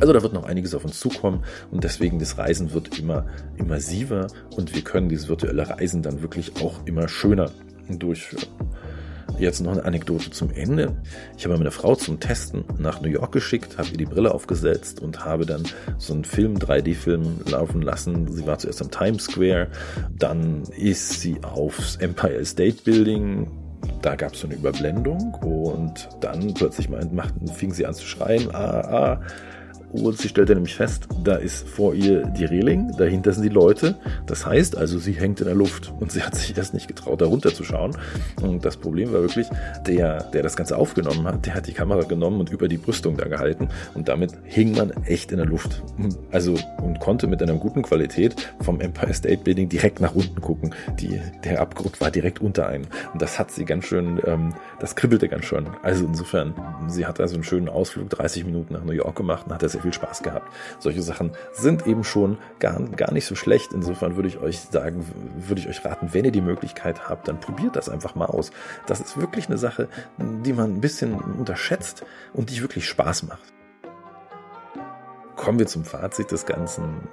Also 0.01 0.13
da 0.13 0.23
wird 0.23 0.33
noch 0.33 0.45
einiges 0.45 0.75
auf 0.75 0.85
uns 0.85 0.99
zukommen 0.99 1.45
und 1.71 1.85
deswegen 1.85 2.19
das 2.19 2.37
Reisen 2.37 2.73
wird 2.73 2.99
immer 2.99 3.27
immersiver 3.57 4.27
und 4.57 4.75
wir 4.75 4.83
können 4.83 5.09
dieses 5.09 5.29
virtuelle 5.29 5.69
Reisen 5.69 6.03
dann 6.03 6.21
wirklich 6.21 6.61
auch 6.61 6.85
immer 6.85 7.07
schöner 7.07 7.53
durchführen. 7.89 8.49
Jetzt 9.39 9.61
noch 9.61 9.73
eine 9.73 9.85
Anekdote 9.85 10.31
zum 10.31 10.51
Ende. 10.51 10.97
Ich 11.37 11.45
habe 11.45 11.57
meine 11.57 11.71
Frau 11.71 11.97
zum 11.97 12.21
Testen 12.21 12.65
nach 12.79 13.01
New 13.01 13.09
York 13.09 13.33
geschickt, 13.33 13.79
habe 13.79 13.89
ihr 13.91 13.97
die 13.97 14.05
Brille 14.05 14.33
aufgesetzt 14.33 15.01
und 15.01 15.25
habe 15.25 15.45
dann 15.45 15.65
so 15.99 16.15
einen 16.15 16.25
Film, 16.25 16.57
3D-Film 16.57 17.41
laufen 17.51 17.83
lassen. 17.83 18.31
Sie 18.33 18.47
war 18.47 18.59
zuerst 18.59 18.81
am 18.81 18.91
Times 18.91 19.25
Square, 19.25 19.69
dann 20.17 20.63
ist 20.77 21.21
sie 21.21 21.37
aufs 21.43 21.97
Empire 21.97 22.45
State 22.45 22.83
Building 22.85 23.51
da 24.01 24.17
gab 24.17 24.35
es 24.35 24.41
so 24.41 24.47
eine 24.47 24.57
Überblendung 24.57 25.35
und 25.35 26.09
dann 26.21 26.55
plötzlich 26.55 26.89
machten, 26.89 27.49
fing 27.49 27.73
sie 27.73 27.87
an 27.87 27.95
zu 27.95 28.07
schreien, 28.07 28.55
ah, 28.55 28.81
ah, 28.81 29.21
und 30.03 30.19
sie 30.19 30.29
stellte 30.29 30.55
nämlich 30.55 30.75
fest, 30.75 31.07
da 31.23 31.37
ist 31.37 31.69
vor 31.69 31.95
ihr 31.95 32.27
die 32.27 32.45
Reling, 32.45 32.93
dahinter 32.97 33.33
sind 33.33 33.45
die 33.45 33.49
Leute. 33.49 33.97
Das 34.27 34.45
heißt 34.45 34.77
also, 34.77 34.99
sie 34.99 35.13
hängt 35.13 35.41
in 35.41 35.47
der 35.47 35.55
Luft 35.55 35.93
und 36.01 36.11
sie 36.11 36.23
hat 36.23 36.35
sich 36.35 36.57
erst 36.57 36.75
nicht 36.75 36.89
getraut, 36.89 37.21
da 37.21 37.27
runter 37.27 37.55
zu 37.55 37.63
schauen. 37.63 37.97
Und 38.43 38.65
das 38.65 38.77
Problem 38.77 39.13
war 39.13 39.21
wirklich, 39.21 39.47
der, 39.87 40.25
der 40.25 40.43
das 40.43 40.57
Ganze 40.57 40.77
aufgenommen 40.77 41.25
hat, 41.27 41.47
der 41.47 41.55
hat 41.55 41.69
die 41.69 41.73
Kamera 41.73 42.03
genommen 42.03 42.41
und 42.41 42.51
über 42.51 42.67
die 42.67 42.77
Brüstung 42.77 43.17
da 43.17 43.29
gehalten 43.29 43.69
und 43.95 44.09
damit 44.09 44.33
hing 44.45 44.77
man 44.77 44.91
echt 45.05 45.31
in 45.31 45.39
der 45.39 45.47
Luft. 45.47 45.83
Also 46.33 46.57
und 46.83 46.99
konnte 46.99 47.27
mit 47.27 47.43
einer 47.43 47.55
guten 47.55 47.83
Qualität 47.83 48.35
vom 48.61 48.81
Empire 48.81 49.15
State 49.15 49.45
Building 49.45 49.69
direkt 49.69 50.01
nach 50.01 50.15
unten 50.15 50.41
gucken. 50.41 50.75
Die, 50.99 51.21
der 51.45 51.61
Abgrund 51.61 52.01
war 52.01 52.11
direkt 52.11 52.41
unter 52.41 52.67
einem. 52.67 52.87
Und 53.13 53.23
das 53.23 53.39
hat 53.39 53.51
sie 53.51 53.65
ganz 53.65 53.85
schön, 53.85 54.21
ähm, 54.27 54.55
das 54.81 54.97
kribbelte 54.97 55.29
ganz 55.29 55.45
schön. 55.45 55.69
Also 55.83 56.05
insofern, 56.05 56.55
sie 56.89 57.07
hat 57.07 57.21
also 57.21 57.35
einen 57.35 57.45
schönen 57.45 57.69
Ausflug, 57.69 58.11
30 58.11 58.45
Minuten 58.45 58.75
nach 58.75 58.85
New 58.85 58.93
York 58.93 59.17
gemacht 59.17 59.47
und 59.47 59.55
hat 59.55 59.63
das 59.63 59.75
viel 59.85 59.93
Spaß 59.93 60.23
gehabt. 60.23 60.51
Solche 60.79 61.03
Sachen 61.03 61.33
sind 61.53 61.87
eben 61.87 62.05
schon 62.05 62.39
gar, 62.59 62.81
gar 62.81 63.13
nicht 63.13 63.27
so 63.27 63.35
schlecht. 63.35 63.73
Insofern 63.73 64.17
würde 64.17 64.29
ich 64.29 64.39
euch 64.39 64.61
sagen, 64.61 65.07
würde 65.37 65.61
ich 65.61 65.69
euch 65.69 65.85
raten, 65.85 66.09
wenn 66.13 66.25
ihr 66.25 66.33
die 66.33 66.41
Möglichkeit 66.41 67.09
habt, 67.09 67.29
dann 67.29 67.39
probiert 67.39 67.77
das 67.77 67.89
einfach 67.89 68.15
mal 68.15 68.27
aus. 68.27 68.51
Das 68.87 69.01
ist 69.01 69.19
wirklich 69.21 69.47
eine 69.47 69.59
Sache, 69.59 69.89
die 70.19 70.53
man 70.53 70.75
ein 70.75 70.81
bisschen 70.81 71.15
unterschätzt 71.15 72.05
und 72.33 72.51
die 72.51 72.61
wirklich 72.63 72.89
Spaß 72.89 73.25
macht. 73.25 73.53
Kommen 75.37 75.59
wir 75.59 75.67
zum 75.67 75.85
Fazit 75.85 76.31
des 76.31 76.47
Ganzen 76.47 77.09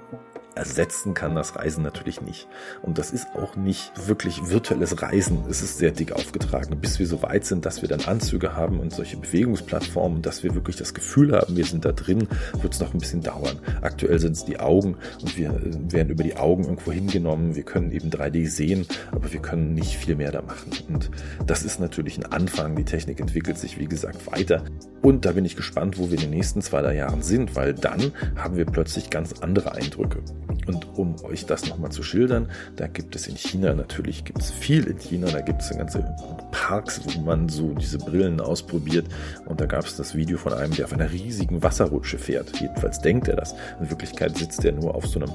ersetzen 0.54 1.14
kann 1.14 1.34
das 1.34 1.56
Reisen 1.56 1.82
natürlich 1.82 2.20
nicht. 2.20 2.48
Und 2.82 2.98
das 2.98 3.10
ist 3.10 3.28
auch 3.34 3.56
nicht 3.56 3.92
wirklich 4.08 4.50
virtuelles 4.50 5.02
Reisen. 5.02 5.44
Es 5.48 5.62
ist 5.62 5.78
sehr 5.78 5.90
dick 5.90 6.12
aufgetragen. 6.12 6.78
Bis 6.80 6.98
wir 6.98 7.06
so 7.06 7.22
weit 7.22 7.44
sind, 7.44 7.66
dass 7.66 7.82
wir 7.82 7.88
dann 7.88 8.00
Anzüge 8.02 8.54
haben 8.54 8.80
und 8.80 8.92
solche 8.92 9.16
Bewegungsplattformen, 9.16 10.22
dass 10.22 10.42
wir 10.42 10.54
wirklich 10.54 10.76
das 10.76 10.94
Gefühl 10.94 11.32
haben, 11.32 11.56
wir 11.56 11.64
sind 11.64 11.84
da 11.84 11.92
drin, 11.92 12.28
wird 12.60 12.74
es 12.74 12.80
noch 12.80 12.92
ein 12.92 12.98
bisschen 12.98 13.22
dauern. 13.22 13.58
Aktuell 13.80 14.18
sind 14.18 14.36
es 14.36 14.44
die 14.44 14.60
Augen 14.60 14.96
und 15.20 15.36
wir 15.36 15.50
äh, 15.50 15.92
werden 15.92 16.10
über 16.10 16.22
die 16.22 16.36
Augen 16.36 16.64
irgendwo 16.64 16.92
hingenommen. 16.92 17.54
Wir 17.54 17.64
können 17.64 17.92
eben 17.92 18.10
3D 18.10 18.48
sehen, 18.48 18.86
aber 19.10 19.32
wir 19.32 19.40
können 19.40 19.74
nicht 19.74 19.96
viel 19.96 20.16
mehr 20.16 20.32
da 20.32 20.42
machen. 20.42 20.70
Und 20.88 21.10
das 21.46 21.62
ist 21.62 21.80
natürlich 21.80 22.18
ein 22.18 22.26
Anfang. 22.26 22.76
Die 22.76 22.84
Technik 22.84 23.20
entwickelt 23.20 23.58
sich, 23.58 23.78
wie 23.78 23.86
gesagt, 23.86 24.26
weiter. 24.30 24.64
Und 25.00 25.24
da 25.24 25.32
bin 25.32 25.44
ich 25.44 25.56
gespannt, 25.56 25.98
wo 25.98 26.10
wir 26.10 26.18
in 26.18 26.24
den 26.24 26.30
nächsten 26.30 26.62
zwei, 26.62 26.82
drei 26.82 26.96
Jahren 26.96 27.22
sind, 27.22 27.56
weil 27.56 27.74
dann 27.74 28.12
haben 28.36 28.56
wir 28.56 28.66
plötzlich 28.66 29.10
ganz 29.10 29.32
andere 29.40 29.72
Eindrücke. 29.72 30.22
Und 30.66 30.98
um 30.98 31.16
euch 31.24 31.46
das 31.46 31.68
nochmal 31.68 31.90
zu 31.92 32.02
schildern, 32.02 32.50
da 32.76 32.86
gibt 32.86 33.16
es 33.16 33.26
in 33.26 33.36
China 33.36 33.74
natürlich 33.74 34.24
gibt 34.24 34.40
es 34.40 34.50
viel 34.50 34.84
in 34.84 34.98
China, 34.98 35.28
da 35.30 35.40
gibt 35.40 35.62
es 35.62 35.70
ganze 35.76 36.04
Parks, 36.50 37.00
wo 37.04 37.20
man 37.20 37.48
so 37.48 37.74
diese 37.74 37.98
Brillen 37.98 38.40
ausprobiert. 38.40 39.06
Und 39.46 39.60
da 39.60 39.66
gab 39.66 39.84
es 39.84 39.96
das 39.96 40.14
Video 40.14 40.38
von 40.38 40.52
einem, 40.52 40.74
der 40.74 40.86
auf 40.86 40.92
einer 40.92 41.10
riesigen 41.10 41.62
Wasserrutsche 41.62 42.18
fährt. 42.18 42.60
Jedenfalls 42.60 43.00
denkt 43.00 43.28
er 43.28 43.36
das. 43.36 43.54
In 43.80 43.90
Wirklichkeit 43.90 44.36
sitzt 44.36 44.64
er 44.64 44.72
nur 44.72 44.94
auf 44.94 45.06
so 45.06 45.20
einem 45.20 45.32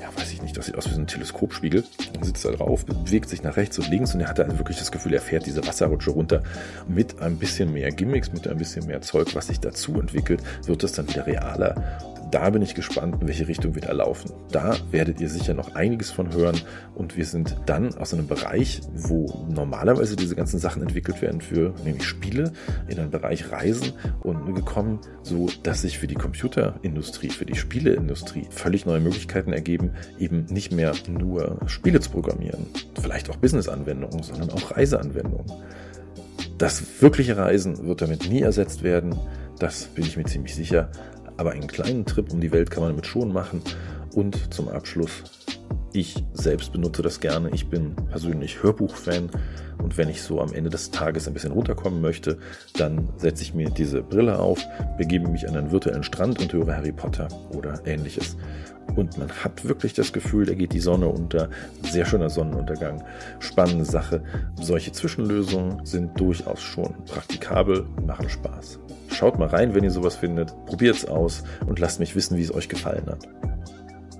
ja, 0.00 0.08
weiß 0.16 0.32
ich 0.32 0.42
nicht, 0.42 0.56
das 0.56 0.66
sieht 0.66 0.76
aus 0.76 0.88
wie 0.90 0.94
so 0.94 1.00
ein 1.00 1.06
Teleskopspiegel. 1.06 1.84
Dann 2.12 2.24
sitzt 2.24 2.44
er 2.44 2.52
drauf, 2.52 2.84
bewegt 2.84 3.28
sich 3.28 3.44
nach 3.44 3.56
rechts 3.56 3.78
und 3.78 3.88
links 3.88 4.12
und 4.14 4.20
er 4.20 4.28
hatte 4.28 4.44
also 4.44 4.58
wirklich 4.58 4.78
das 4.78 4.90
Gefühl, 4.90 5.14
er 5.14 5.20
fährt 5.20 5.46
diese 5.46 5.64
Wasserrutsche 5.64 6.10
runter. 6.10 6.42
Mit 6.88 7.22
ein 7.22 7.38
bisschen 7.38 7.72
mehr 7.72 7.90
Gimmicks, 7.92 8.32
mit 8.32 8.48
ein 8.48 8.58
bisschen 8.58 8.86
mehr 8.86 9.00
Zeug, 9.00 9.34
was 9.34 9.46
sich 9.46 9.60
dazu 9.60 10.00
entwickelt, 10.00 10.42
wird 10.66 10.82
es 10.82 10.92
dann 10.92 11.08
wieder 11.08 11.26
realer 11.26 12.11
da 12.32 12.48
bin 12.48 12.62
ich 12.62 12.74
gespannt, 12.74 13.20
in 13.20 13.28
welche 13.28 13.46
Richtung 13.46 13.74
wir 13.74 13.82
da 13.82 13.92
laufen. 13.92 14.32
Da 14.50 14.74
werdet 14.90 15.20
ihr 15.20 15.28
sicher 15.28 15.52
noch 15.54 15.74
einiges 15.74 16.10
von 16.10 16.32
hören 16.32 16.58
und 16.94 17.16
wir 17.16 17.26
sind 17.26 17.56
dann 17.66 17.94
aus 17.94 18.14
einem 18.14 18.26
Bereich, 18.26 18.80
wo 18.94 19.46
normalerweise 19.48 20.16
diese 20.16 20.34
ganzen 20.34 20.58
Sachen 20.58 20.82
entwickelt 20.82 21.20
werden 21.20 21.42
für 21.42 21.74
nämlich 21.84 22.04
Spiele, 22.04 22.52
in 22.88 22.98
einen 22.98 23.10
Bereich 23.10 23.52
Reisen 23.52 23.92
und 24.22 24.54
gekommen, 24.54 25.00
so 25.22 25.48
dass 25.62 25.82
sich 25.82 25.98
für 25.98 26.06
die 26.06 26.14
Computerindustrie, 26.14 27.28
für 27.28 27.44
die 27.44 27.54
Spieleindustrie 27.54 28.46
völlig 28.50 28.86
neue 28.86 29.00
Möglichkeiten 29.00 29.52
ergeben, 29.52 29.90
eben 30.18 30.46
nicht 30.46 30.72
mehr 30.72 30.94
nur 31.08 31.60
Spiele 31.66 32.00
zu 32.00 32.10
programmieren, 32.10 32.66
vielleicht 33.00 33.28
auch 33.28 33.36
Business-Anwendungen, 33.36 34.22
sondern 34.22 34.50
auch 34.50 34.70
Reiseanwendungen. 34.76 35.52
Das 36.56 36.82
wirkliche 37.00 37.36
Reisen 37.36 37.86
wird 37.86 38.00
damit 38.00 38.28
nie 38.28 38.40
ersetzt 38.40 38.82
werden. 38.82 39.18
Das 39.58 39.84
bin 39.84 40.04
ich 40.04 40.16
mir 40.16 40.24
ziemlich 40.24 40.54
sicher. 40.54 40.90
Aber 41.36 41.52
einen 41.52 41.66
kleinen 41.66 42.06
Trip 42.06 42.32
um 42.32 42.40
die 42.40 42.52
Welt 42.52 42.70
kann 42.70 42.82
man 42.82 42.92
damit 42.92 43.06
schon 43.06 43.32
machen. 43.32 43.62
Und 44.14 44.52
zum 44.52 44.68
Abschluss, 44.68 45.24
ich 45.92 46.22
selbst 46.32 46.72
benutze 46.72 47.02
das 47.02 47.20
gerne. 47.20 47.50
Ich 47.52 47.68
bin 47.68 47.94
persönlich 48.10 48.62
Hörbuchfan 48.62 49.30
und 49.82 49.98
wenn 49.98 50.08
ich 50.08 50.22
so 50.22 50.40
am 50.40 50.52
Ende 50.52 50.70
des 50.70 50.90
Tages 50.90 51.26
ein 51.26 51.34
bisschen 51.34 51.52
runterkommen 51.52 52.00
möchte, 52.00 52.38
dann 52.76 53.08
setze 53.16 53.42
ich 53.42 53.54
mir 53.54 53.68
diese 53.68 54.02
Brille 54.02 54.38
auf, 54.38 54.64
begebe 54.96 55.28
mich 55.28 55.48
an 55.48 55.56
einen 55.56 55.70
virtuellen 55.70 56.04
Strand 56.04 56.40
und 56.40 56.52
höre 56.52 56.76
Harry 56.76 56.92
Potter 56.92 57.28
oder 57.50 57.80
ähnliches. 57.84 58.36
Und 58.94 59.18
man 59.18 59.30
hat 59.30 59.64
wirklich 59.64 59.94
das 59.94 60.12
Gefühl, 60.12 60.46
da 60.46 60.54
geht 60.54 60.72
die 60.72 60.80
Sonne 60.80 61.08
unter. 61.08 61.48
Sehr 61.82 62.04
schöner 62.04 62.30
Sonnenuntergang. 62.30 63.02
Spannende 63.38 63.84
Sache. 63.84 64.22
Solche 64.60 64.92
Zwischenlösungen 64.92 65.84
sind 65.84 66.18
durchaus 66.18 66.60
schon 66.60 66.94
praktikabel 67.06 67.86
und 67.96 68.06
machen 68.06 68.28
Spaß. 68.28 68.78
Schaut 69.08 69.38
mal 69.38 69.48
rein, 69.48 69.74
wenn 69.74 69.84
ihr 69.84 69.90
sowas 69.90 70.16
findet. 70.16 70.54
Probiert 70.66 70.96
es 70.96 71.04
aus 71.06 71.42
und 71.66 71.78
lasst 71.78 72.00
mich 72.00 72.14
wissen, 72.14 72.36
wie 72.36 72.42
es 72.42 72.54
euch 72.54 72.68
gefallen 72.68 73.06
hat. 73.06 73.28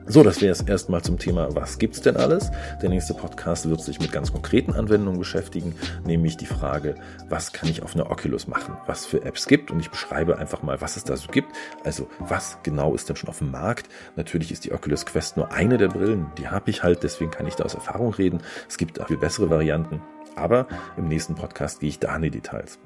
So, 0.07 0.23
das 0.23 0.41
wäre 0.41 0.53
es 0.53 0.61
erstmal 0.61 1.03
zum 1.03 1.19
Thema, 1.19 1.55
was 1.55 1.79
gibt's 1.79 2.01
denn 2.01 2.17
alles? 2.17 2.51
Der 2.83 2.89
nächste 2.89 3.15
Podcast 3.15 3.69
wird 3.69 3.81
sich 3.83 4.01
mit 4.01 4.11
ganz 4.11 4.33
konkreten 4.33 4.73
Anwendungen 4.73 5.19
beschäftigen, 5.19 5.75
nämlich 6.05 6.37
die 6.37 6.47
Frage, 6.47 6.97
was 7.29 7.53
kann 7.53 7.69
ich 7.69 7.83
auf 7.83 7.95
einer 7.95 8.11
Oculus 8.11 8.49
machen? 8.49 8.77
Was 8.87 9.07
für 9.07 9.25
Apps 9.25 9.47
gibt? 9.47 9.71
Und 9.71 9.81
ich 9.81 9.91
beschreibe 9.91 10.39
einfach 10.39 10.63
mal, 10.63 10.81
was 10.81 10.97
es 10.97 11.05
da 11.05 11.17
so 11.17 11.31
gibt. 11.31 11.53
Also, 11.85 12.09
was 12.19 12.59
genau 12.63 12.95
ist 12.95 13.09
denn 13.09 13.17
schon 13.17 13.29
auf 13.29 13.39
dem 13.39 13.53
Markt? 13.53 13.89
Natürlich 14.17 14.51
ist 14.51 14.65
die 14.65 14.73
Oculus 14.73 15.07
Quest 15.07 15.37
nur 15.37 15.53
eine 15.53 15.79
der 15.79 15.89
Brillen. 15.89 16.27
Die 16.37 16.49
habe 16.49 16.71
ich 16.71 16.83
halt, 16.83 17.03
deswegen 17.05 17.31
kann 17.31 17.47
ich 17.47 17.55
da 17.55 17.65
aus 17.65 17.75
Erfahrung 17.75 18.13
reden. 18.13 18.41
Es 18.69 18.79
gibt 18.79 19.01
auch 19.01 19.07
viel 19.07 19.19
bessere 19.19 19.51
Varianten. 19.51 20.03
Aber 20.35 20.67
im 20.97 21.09
nächsten 21.09 21.37
Podcast 21.37 21.81
gehe 21.81 21.91
ich 21.91 22.01
da 22.01 22.17
in 22.17 22.23
die 22.23 22.31
Details. 22.31 22.79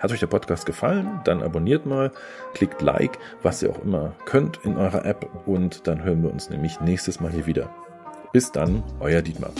Hat 0.00 0.10
euch 0.10 0.20
der 0.20 0.26
Podcast 0.28 0.64
gefallen? 0.64 1.20
Dann 1.24 1.42
abonniert 1.42 1.84
mal, 1.84 2.10
klickt 2.54 2.80
Like, 2.80 3.18
was 3.42 3.62
ihr 3.62 3.70
auch 3.70 3.82
immer 3.84 4.14
könnt 4.24 4.58
in 4.64 4.78
eurer 4.78 5.04
App 5.04 5.28
und 5.46 5.86
dann 5.86 6.02
hören 6.02 6.22
wir 6.22 6.32
uns 6.32 6.48
nämlich 6.48 6.80
nächstes 6.80 7.20
Mal 7.20 7.30
hier 7.30 7.46
wieder. 7.46 7.70
Bis 8.32 8.50
dann, 8.50 8.82
euer 9.00 9.20
Dietmar. 9.20 9.52